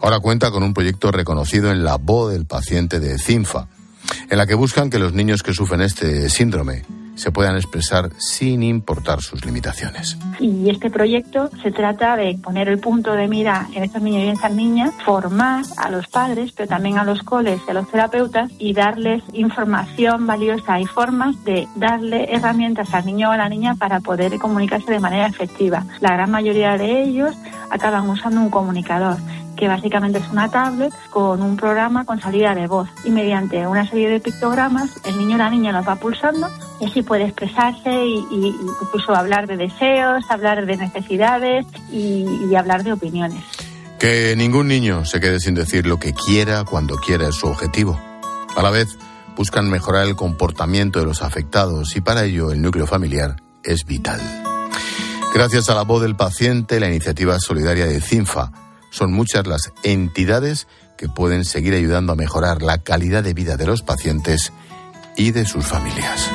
Ahora 0.00 0.20
cuenta 0.20 0.50
con 0.50 0.62
un 0.62 0.74
proyecto 0.74 1.12
reconocido 1.12 1.70
en 1.70 1.84
la 1.84 1.96
voz 1.96 2.32
del 2.32 2.46
paciente 2.46 3.00
de 3.00 3.18
CINFA, 3.18 3.68
en 4.28 4.38
la 4.38 4.46
que 4.46 4.54
buscan 4.54 4.90
que 4.90 4.98
los 4.98 5.12
niños 5.12 5.42
que 5.42 5.54
sufren 5.54 5.80
este 5.80 6.28
síndrome 6.28 6.84
se 7.14 7.30
puedan 7.30 7.56
expresar 7.56 8.10
sin 8.18 8.62
importar 8.62 9.20
sus 9.20 9.44
limitaciones. 9.44 10.18
Y 10.40 10.70
este 10.70 10.90
proyecto 10.90 11.50
se 11.62 11.70
trata 11.70 12.16
de 12.16 12.38
poner 12.42 12.68
el 12.68 12.78
punto 12.78 13.12
de 13.12 13.28
mira 13.28 13.68
en 13.74 13.84
estos 13.84 14.02
niños 14.02 14.22
y 14.22 14.26
en 14.26 14.32
estas 14.32 14.52
niñas, 14.52 14.94
formar 15.04 15.64
a 15.76 15.90
los 15.90 16.08
padres, 16.08 16.52
pero 16.52 16.68
también 16.68 16.98
a 16.98 17.04
los 17.04 17.22
coles 17.22 17.60
y 17.66 17.70
a 17.70 17.74
los 17.74 17.88
terapeutas 17.88 18.50
y 18.58 18.72
darles 18.72 19.22
información 19.32 20.26
valiosa 20.26 20.80
y 20.80 20.86
formas 20.86 21.42
de 21.44 21.68
darle 21.76 22.34
herramientas 22.34 22.92
al 22.94 23.06
niño 23.06 23.28
o 23.28 23.32
a 23.32 23.36
la 23.36 23.48
niña 23.48 23.74
para 23.74 24.00
poder 24.00 24.38
comunicarse 24.38 24.90
de 24.90 25.00
manera 25.00 25.26
efectiva. 25.26 25.84
La 26.00 26.12
gran 26.12 26.30
mayoría 26.30 26.76
de 26.76 27.02
ellos 27.02 27.34
acaban 27.70 28.08
usando 28.08 28.40
un 28.40 28.50
comunicador 28.50 29.16
que 29.56 29.68
básicamente 29.68 30.18
es 30.18 30.28
una 30.30 30.48
tablet 30.48 30.92
con 31.10 31.42
un 31.42 31.56
programa 31.56 32.04
con 32.04 32.20
salida 32.20 32.54
de 32.54 32.66
voz 32.66 32.88
y 33.04 33.10
mediante 33.10 33.66
una 33.66 33.88
serie 33.88 34.08
de 34.08 34.18
pictogramas 34.18 34.90
el 35.04 35.16
niño 35.18 35.36
o 35.36 35.38
la 35.38 35.50
niña 35.50 35.72
los 35.72 35.86
va 35.86 35.96
pulsando 35.96 36.48
y 36.82 36.86
así 36.86 37.02
puede 37.02 37.24
expresarse 37.24 37.90
y, 37.90 38.26
incluso 38.82 39.14
hablar 39.14 39.46
de 39.46 39.56
deseos, 39.56 40.24
hablar 40.28 40.66
de 40.66 40.76
necesidades 40.76 41.64
y, 41.92 42.26
y 42.50 42.56
hablar 42.56 42.82
de 42.82 42.92
opiniones. 42.92 43.44
Que 44.00 44.34
ningún 44.36 44.66
niño 44.66 45.04
se 45.04 45.20
quede 45.20 45.38
sin 45.38 45.54
decir 45.54 45.86
lo 45.86 46.00
que 46.00 46.12
quiera 46.12 46.64
cuando 46.64 46.96
quiera 46.96 47.28
es 47.28 47.36
su 47.36 47.46
objetivo. 47.46 48.00
A 48.56 48.62
la 48.62 48.70
vez, 48.70 48.98
buscan 49.36 49.70
mejorar 49.70 50.08
el 50.08 50.16
comportamiento 50.16 50.98
de 50.98 51.06
los 51.06 51.22
afectados 51.22 51.94
y 51.94 52.00
para 52.00 52.24
ello 52.24 52.50
el 52.50 52.60
núcleo 52.60 52.88
familiar 52.88 53.36
es 53.62 53.84
vital. 53.84 54.20
Gracias 55.32 55.70
a 55.70 55.76
la 55.76 55.82
voz 55.82 56.02
del 56.02 56.16
paciente, 56.16 56.80
la 56.80 56.88
iniciativa 56.88 57.38
solidaria 57.38 57.86
de 57.86 58.00
CINFA 58.00 58.50
son 58.90 59.12
muchas 59.12 59.46
las 59.46 59.72
entidades 59.84 60.66
que 60.98 61.08
pueden 61.08 61.44
seguir 61.44 61.74
ayudando 61.74 62.12
a 62.12 62.16
mejorar 62.16 62.60
la 62.60 62.78
calidad 62.78 63.22
de 63.22 63.34
vida 63.34 63.56
de 63.56 63.66
los 63.66 63.82
pacientes 63.82 64.52
y 65.16 65.30
de 65.30 65.46
sus 65.46 65.64
familias. 65.64 66.28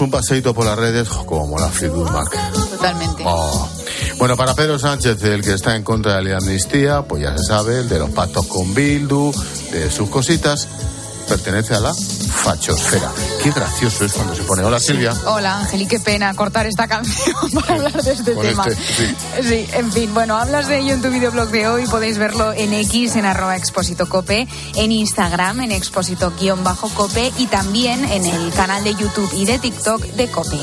Un 0.00 0.10
paseito 0.10 0.54
por 0.54 0.64
las 0.64 0.78
redes 0.78 1.08
como 1.08 1.58
la 1.58 1.68
Fleetwood 1.68 2.08
Totalmente. 2.70 3.22
Oh. 3.26 3.68
Bueno, 4.18 4.36
para 4.36 4.54
Pedro 4.54 4.78
Sánchez, 4.78 5.22
el 5.24 5.42
que 5.42 5.54
está 5.54 5.76
en 5.76 5.82
contra 5.82 6.16
de 6.16 6.22
la 6.22 6.38
amnistía, 6.38 7.02
pues 7.02 7.22
ya 7.22 7.36
se 7.36 7.44
sabe, 7.44 7.80
el 7.80 7.88
de 7.88 7.98
los 7.98 8.10
pactos 8.10 8.46
con 8.46 8.72
Bildu, 8.74 9.32
de 9.72 9.90
sus 9.90 10.08
cositas, 10.08 10.68
pertenece 11.28 11.74
a 11.74 11.80
la 11.80 11.94
fachosfera. 12.42 13.10
Qué 13.42 13.50
gracioso 13.50 14.04
es 14.04 14.12
cuando 14.12 14.34
se 14.34 14.42
pone. 14.42 14.64
Hola 14.64 14.80
Silvia. 14.80 15.14
Hola 15.26 15.60
Ángel, 15.60 15.82
y 15.82 15.86
qué 15.86 16.00
pena 16.00 16.34
cortar 16.34 16.66
esta 16.66 16.88
canción 16.88 17.36
para 17.54 17.74
hablar 17.74 18.02
de 18.02 18.12
este 18.12 18.34
tema. 18.34 18.64
Este, 18.66 19.42
sí. 19.42 19.68
en 19.72 19.92
fin, 19.92 20.12
bueno, 20.12 20.36
hablas 20.36 20.68
de 20.68 20.80
ello 20.80 20.92
en 20.94 21.02
tu 21.02 21.10
videoblog 21.10 21.50
de 21.50 21.68
hoy, 21.68 21.86
podéis 21.86 22.18
verlo 22.18 22.52
en 22.52 22.72
X, 22.72 23.16
en 23.16 23.24
arroba 23.24 23.56
expósito 23.56 24.08
cope, 24.08 24.48
en 24.74 24.92
Instagram, 24.92 25.60
en 25.60 25.72
expósito-cope 25.72 27.32
y 27.38 27.46
también 27.46 28.04
en 28.04 28.26
el 28.26 28.52
canal 28.52 28.82
de 28.82 28.94
YouTube 28.94 29.30
y 29.34 29.46
de 29.46 29.58
TikTok 29.58 30.02
de 30.02 30.30
Cope. 30.30 30.58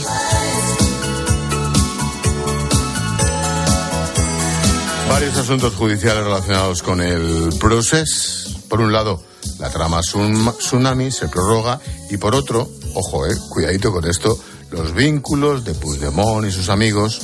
Varios 5.09 5.37
asuntos 5.37 5.73
judiciales 5.75 6.23
relacionados 6.23 6.83
con 6.83 7.01
el 7.01 7.49
proceso. 7.59 8.49
Por 8.69 8.81
un 8.81 8.93
lado, 8.93 9.23
la 9.59 9.69
trama 9.69 10.01
Tsunami 10.01 11.11
se 11.11 11.27
prorroga 11.27 11.79
y 12.09 12.17
por 12.17 12.35
otro, 12.35 12.69
ojo, 12.93 13.27
eh, 13.27 13.35
cuidadito 13.49 13.91
con 13.91 14.07
esto, 14.07 14.39
los 14.71 14.93
vínculos 14.93 15.65
de 15.65 15.73
Puigdemont 15.73 16.47
y 16.47 16.51
sus 16.51 16.69
amigos 16.69 17.19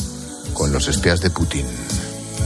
con 0.54 0.72
los 0.72 0.88
espías 0.88 1.22
de 1.22 1.30
Putin. 1.30 1.66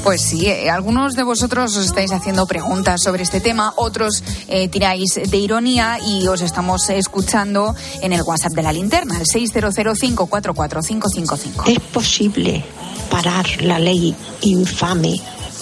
Pues 0.04 0.22
sí, 0.22 0.48
eh, 0.48 0.70
algunos 0.70 1.16
de 1.16 1.24
vosotros 1.24 1.76
os 1.76 1.86
estáis 1.86 2.12
haciendo 2.12 2.46
preguntas 2.46 3.02
sobre 3.04 3.24
este 3.24 3.42
tema, 3.42 3.74
otros 3.76 4.24
eh, 4.48 4.70
tiráis 4.70 5.16
de 5.16 5.38
ironía 5.38 5.98
y 6.06 6.28
os 6.28 6.42
estamos 6.42 6.90
escuchando 6.90 7.76
en 8.02 8.14
el 8.14 8.22
WhatsApp 8.22 8.54
de 8.54 8.64
la 8.64 8.72
linterna, 8.72 9.20
el 9.20 9.26
600544555. 9.26 11.68
¿Es 11.68 11.80
posible 11.80 12.64
parar 13.10 13.46
la 13.62 13.78
ley 13.78 14.16
infame 14.42 15.20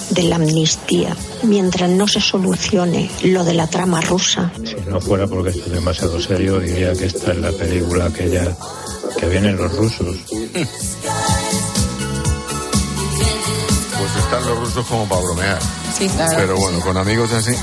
de 0.10 0.24
la 0.24 0.36
amnistía 0.36 1.16
mientras 1.44 1.90
no 1.90 2.08
se 2.08 2.22
solucione 2.22 3.10
lo 3.24 3.44
de 3.44 3.54
la 3.54 3.68
trama 3.68 4.02
rusa. 4.02 4.52
Si 4.64 4.76
no 4.90 5.00
fuera 5.02 5.28
porque 5.28 5.50
esto 5.50 5.66
es 5.66 5.72
demasiado 5.72 6.22
serio, 6.22 6.60
diría 6.60 6.94
que 6.94 7.06
esta 7.06 7.32
es 7.32 7.38
la 7.38 7.52
película 7.52 8.06
aquella 8.06 8.56
que 9.20 9.28
vienen 9.28 9.58
los 9.58 9.76
rusos. 9.76 10.16
Pues 13.98 14.16
están 14.24 14.46
los 14.46 14.60
rusos 14.60 14.86
como 14.88 15.08
para 15.08 15.22
bromear. 15.22 15.60
Sí, 15.98 16.10
Pero 16.36 16.58
bueno, 16.58 16.80
con 16.82 16.98
amigos 16.98 17.32
así. 17.34 17.56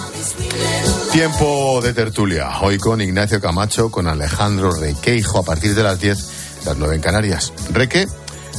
Tiempo 1.12 1.80
de 1.80 1.92
tertulia. 1.92 2.61
Hoy 2.61 2.78
con 2.78 3.00
Ignacio 3.00 3.40
Camacho, 3.40 3.90
con 3.90 4.09
Alejandro 4.09 4.72
Requeijo, 4.72 5.38
a 5.38 5.44
partir 5.44 5.74
de 5.76 5.85
las 5.85 6.00
10, 6.00 6.64
las 6.64 6.76
9 6.76 6.96
en 6.96 7.00
Canarias. 7.00 7.52
Reque 7.70 8.09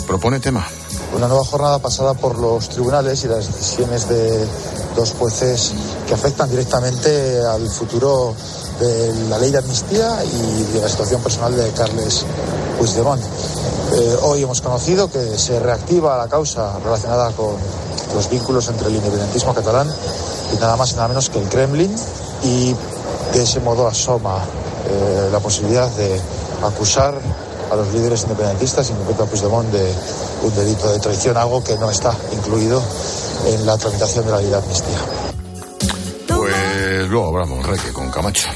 propone 0.07 0.39
tema. 0.39 0.65
Una 1.13 1.27
nueva 1.27 1.45
jornada 1.45 1.79
pasada 1.79 2.13
por 2.13 2.37
los 2.37 2.69
tribunales 2.69 3.23
y 3.23 3.27
las 3.27 3.47
decisiones 3.47 4.09
de 4.09 4.45
dos 4.95 5.13
jueces 5.17 5.73
que 6.07 6.13
afectan 6.13 6.49
directamente 6.49 7.39
al 7.45 7.67
futuro 7.69 8.33
de 8.79 9.13
la 9.29 9.37
ley 9.37 9.51
de 9.51 9.59
amnistía 9.59 10.23
y 10.23 10.73
de 10.73 10.81
la 10.81 10.89
situación 10.89 11.21
personal 11.21 11.55
de 11.55 11.69
Carles 11.71 12.25
Puigdemont. 12.77 13.21
Eh, 13.93 14.17
hoy 14.23 14.43
hemos 14.43 14.61
conocido 14.61 15.09
que 15.09 15.37
se 15.37 15.59
reactiva 15.59 16.17
la 16.17 16.27
causa 16.27 16.77
relacionada 16.79 17.31
con 17.31 17.55
los 18.13 18.29
vínculos 18.29 18.67
entre 18.67 18.89
el 18.89 18.95
independentismo 18.95 19.53
catalán 19.53 19.87
y 20.53 20.57
nada 20.57 20.75
más 20.75 20.91
y 20.91 20.95
nada 20.95 21.07
menos 21.07 21.29
que 21.29 21.39
el 21.39 21.47
Kremlin 21.49 21.95
y 22.43 22.75
de 23.33 23.43
ese 23.43 23.59
modo 23.59 23.87
asoma 23.87 24.39
eh, 24.87 25.29
la 25.31 25.39
posibilidad 25.39 25.89
de 25.91 26.19
acusar 26.63 27.13
a 27.71 27.75
los 27.75 27.93
líderes 27.93 28.23
independentistas, 28.23 28.89
incluso 28.89 29.23
a 29.23 29.25
Puigdemont, 29.25 29.69
de 29.71 29.93
un 30.43 30.55
delito 30.55 30.91
de 30.91 30.99
traición, 30.99 31.37
algo 31.37 31.63
que 31.63 31.75
no 31.77 31.89
está 31.89 32.15
incluido 32.33 32.81
en 33.47 33.65
la 33.65 33.77
tramitación 33.77 34.25
de 34.25 34.31
la 34.31 34.37
ley 34.37 34.49
de 34.49 34.55
amnistía. 34.55 34.99
Pues 36.27 37.09
luego 37.09 37.27
hablamos, 37.27 37.65
Reque, 37.65 37.91
con 37.93 38.09
Camacho. 38.09 38.47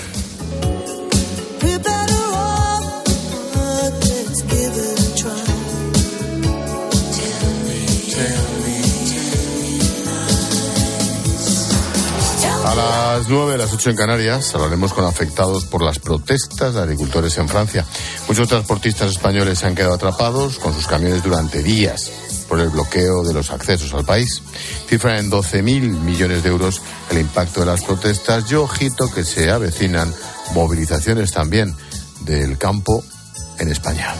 9 13.29 13.51
de 13.51 13.57
las 13.59 13.71
8 13.71 13.91
en 13.91 13.95
Canarias 13.95 14.55
hablaremos 14.55 14.91
con 14.91 15.05
afectados 15.05 15.65
por 15.65 15.83
las 15.83 15.99
protestas 15.99 16.73
de 16.73 16.81
agricultores 16.81 17.37
en 17.37 17.47
Francia. 17.47 17.85
Muchos 18.27 18.47
transportistas 18.47 19.11
españoles 19.11 19.59
se 19.59 19.67
han 19.67 19.75
quedado 19.75 19.93
atrapados 19.93 20.57
con 20.57 20.73
sus 20.73 20.87
camiones 20.87 21.21
durante 21.23 21.61
días 21.61 22.11
por 22.47 22.59
el 22.59 22.69
bloqueo 22.69 23.23
de 23.23 23.33
los 23.33 23.51
accesos 23.51 23.93
al 23.93 24.03
país. 24.03 24.41
Cifra 24.87 25.19
en 25.19 25.29
12.000 25.29 25.61
millones 26.01 26.41
de 26.41 26.49
euros 26.49 26.81
el 27.11 27.19
impacto 27.19 27.59
de 27.59 27.67
las 27.67 27.83
protestas 27.83 28.51
y 28.51 28.55
ojito 28.55 29.11
que 29.11 29.23
se 29.23 29.51
avecinan 29.51 30.11
movilizaciones 30.53 31.31
también 31.31 31.75
del 32.21 32.57
campo 32.57 33.03
en 33.59 33.69
España. 33.69 34.15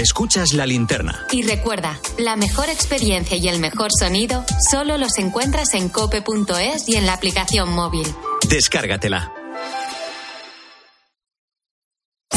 Escuchas 0.00 0.54
la 0.54 0.64
linterna. 0.64 1.26
Y 1.30 1.42
recuerda, 1.42 2.00
la 2.16 2.34
mejor 2.34 2.70
experiencia 2.70 3.36
y 3.36 3.48
el 3.48 3.60
mejor 3.60 3.90
sonido 3.92 4.46
solo 4.70 4.96
los 4.96 5.18
encuentras 5.18 5.74
en 5.74 5.90
cope.es 5.90 6.88
y 6.88 6.96
en 6.96 7.04
la 7.04 7.12
aplicación 7.12 7.70
móvil. 7.70 8.06
Descárgatela. 8.48 9.30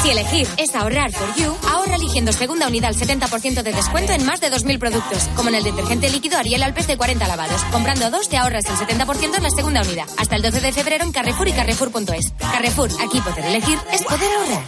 Si 0.02 0.10
elegir 0.10 0.46
es 0.58 0.76
ahorrar 0.76 1.14
for 1.14 1.34
you, 1.38 1.56
ahorra 1.70 1.96
eligiendo 1.96 2.34
segunda 2.34 2.68
unidad 2.68 2.90
al 2.90 2.98
70% 2.98 3.64
de 3.64 3.72
descuento 3.72 4.12
en 4.12 4.26
más 4.26 4.42
de 4.42 4.52
2.000 4.52 4.78
productos, 4.78 5.30
como 5.38 5.48
en 5.48 5.56
el 5.56 5.64
detergente 5.64 6.10
líquido 6.10 6.38
Ariel 6.38 6.64
Alpes 6.64 6.88
de 6.88 6.98
40 6.98 7.26
lavados. 7.30 7.64
Comprando 7.72 8.12
dos 8.12 8.28
te 8.28 8.36
ahorras 8.36 8.66
el 8.66 8.76
70% 8.76 9.38
en 9.38 9.44
la 9.44 9.50
segunda 9.50 9.84
unidad. 9.84 10.08
Hasta 10.18 10.36
el 10.36 10.42
12 10.42 10.60
de 10.60 10.74
febrero 10.74 11.06
en 11.06 11.14
Carrefour 11.14 11.48
y 11.48 11.54
Carrefour.es. 11.54 12.34
Carrefour, 12.40 12.90
aquí 13.00 13.22
poder 13.22 13.46
elegir 13.46 13.80
es 13.94 14.04
poder 14.04 14.34
ahorrar. 14.38 14.64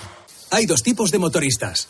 Hay 0.51 0.65
dos 0.65 0.81
tipos 0.81 1.12
de 1.12 1.19
motoristas. 1.19 1.89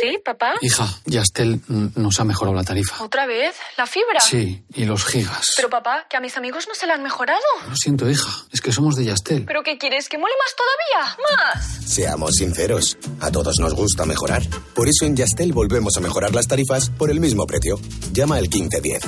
¿Sí, 0.00 0.18
papá? 0.24 0.54
Hija, 0.60 0.88
Yastel 1.04 1.60
nos 1.68 2.20
ha 2.20 2.24
mejorado 2.24 2.56
la 2.56 2.64
tarifa. 2.64 3.02
¿Otra 3.02 3.26
vez? 3.26 3.54
¿La 3.76 3.86
fibra? 3.86 4.20
Sí, 4.20 4.64
y 4.74 4.84
los 4.84 5.04
gigas. 5.04 5.52
Pero 5.56 5.70
papá, 5.70 6.06
que 6.08 6.16
a 6.16 6.20
mis 6.20 6.36
amigos 6.36 6.66
no 6.68 6.74
se 6.74 6.86
la 6.86 6.94
han 6.94 7.02
mejorado. 7.02 7.40
Lo 7.68 7.76
siento, 7.76 8.08
hija, 8.08 8.30
es 8.52 8.60
que 8.60 8.72
somos 8.72 8.96
de 8.96 9.04
Yastel. 9.04 9.44
¿Pero 9.44 9.62
qué 9.62 9.78
quieres? 9.78 10.08
¿Que 10.08 10.18
mole 10.18 10.34
más 10.38 10.54
todavía? 10.56 11.16
¡Más! 11.36 11.90
Seamos 11.90 12.34
sinceros, 12.36 12.98
a 13.20 13.30
todos 13.30 13.58
nos 13.58 13.74
gusta 13.74 14.04
mejorar. 14.04 14.42
Por 14.74 14.88
eso 14.88 15.04
en 15.04 15.16
Yastel 15.16 15.52
volvemos 15.52 15.96
a 15.96 16.00
mejorar 16.00 16.34
las 16.34 16.48
tarifas 16.48 16.90
por 16.90 17.10
el 17.10 17.20
mismo 17.20 17.46
precio. 17.46 17.78
Llama 18.12 18.36
al 18.36 18.42
1510. 18.42 19.02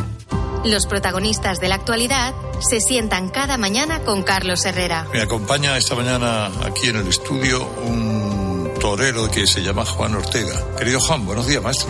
Los 0.65 0.87
protagonistas 0.87 1.61
de 1.61 1.69
la 1.69 1.77
actualidad 1.77 2.35
se 2.69 2.81
sientan 2.81 3.29
cada 3.31 3.57
mañana 3.57 4.01
con 4.01 4.23
Carlos 4.23 4.65
Herrera. 4.65 5.07
Me 5.13 5.23
acompaña 5.23 5.77
esta 5.79 5.95
mañana 5.95 6.47
aquí 6.67 6.89
en 6.89 6.97
el 6.97 7.07
estudio 7.07 7.65
un 7.85 8.48
torero 8.79 9.31
que 9.31 9.47
se 9.47 9.63
llama 9.63 9.85
Juan 9.85 10.15
Ortega. 10.15 10.77
Querido 10.77 11.01
Juan, 11.01 11.27
buenos 11.27 11.47
días, 11.47 11.63
maestro. 11.63 11.89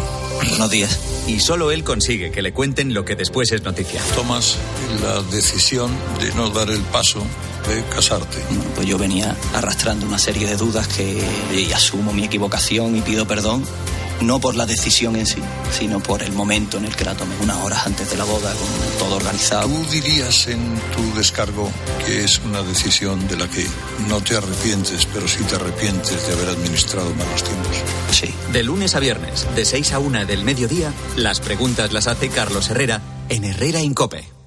Buenos 0.48 0.70
días. 0.70 0.98
Y 1.26 1.40
solo 1.40 1.70
él 1.70 1.84
consigue 1.84 2.30
que 2.30 2.42
le 2.42 2.52
cuenten 2.52 2.94
lo 2.94 3.04
que 3.04 3.14
después 3.14 3.52
es 3.52 3.62
noticia. 3.62 4.00
Tomas 4.14 4.56
la 5.02 5.22
decisión 5.22 5.90
de 6.20 6.32
no 6.34 6.50
dar 6.50 6.70
el 6.70 6.80
paso 6.80 7.20
de 7.68 7.84
casarte. 7.94 8.38
Bueno, 8.48 8.64
pues 8.74 8.86
yo 8.86 8.96
venía 8.96 9.36
arrastrando 9.54 10.06
una 10.06 10.18
serie 10.18 10.46
de 10.46 10.56
dudas 10.56 10.88
que 10.88 11.22
y 11.54 11.72
asumo 11.72 12.12
mi 12.12 12.24
equivocación 12.24 12.96
y 12.96 13.00
pido 13.02 13.26
perdón. 13.26 13.64
No 14.20 14.40
por 14.40 14.56
la 14.56 14.66
decisión 14.66 15.16
en 15.16 15.26
sí, 15.26 15.40
sino 15.76 16.00
por 16.00 16.22
el 16.22 16.32
momento 16.32 16.78
en 16.78 16.84
el 16.84 16.96
que 16.96 17.04
la 17.04 17.14
tomé, 17.14 17.34
unas 17.40 17.56
horas 17.58 17.86
antes 17.86 18.10
de 18.10 18.16
la 18.16 18.24
boda, 18.24 18.52
con 18.52 18.98
todo 18.98 19.16
organizado. 19.16 19.68
¿Tú 19.68 19.90
dirías 19.90 20.48
en 20.48 20.74
tu 20.94 21.16
descargo 21.16 21.70
que 22.04 22.24
es 22.24 22.38
una 22.38 22.62
decisión 22.62 23.26
de 23.28 23.36
la 23.36 23.48
que 23.48 23.66
no 24.08 24.20
te 24.20 24.36
arrepientes, 24.36 25.06
pero 25.06 25.28
sí 25.28 25.44
te 25.44 25.56
arrepientes 25.56 26.26
de 26.26 26.32
haber 26.32 26.48
administrado 26.48 27.14
malos 27.14 27.44
tiempos? 27.44 27.76
Sí. 28.10 28.34
De 28.52 28.62
lunes 28.62 28.94
a 28.94 29.00
viernes, 29.00 29.46
de 29.54 29.64
6 29.64 29.92
a 29.92 29.98
1 29.98 30.26
del 30.26 30.44
mediodía, 30.44 30.92
las 31.16 31.40
preguntas 31.40 31.92
las 31.92 32.06
hace 32.06 32.28
Carlos 32.28 32.70
Herrera 32.70 33.00
en 33.28 33.44
Herrera 33.44 33.80
Incope. 33.80 34.37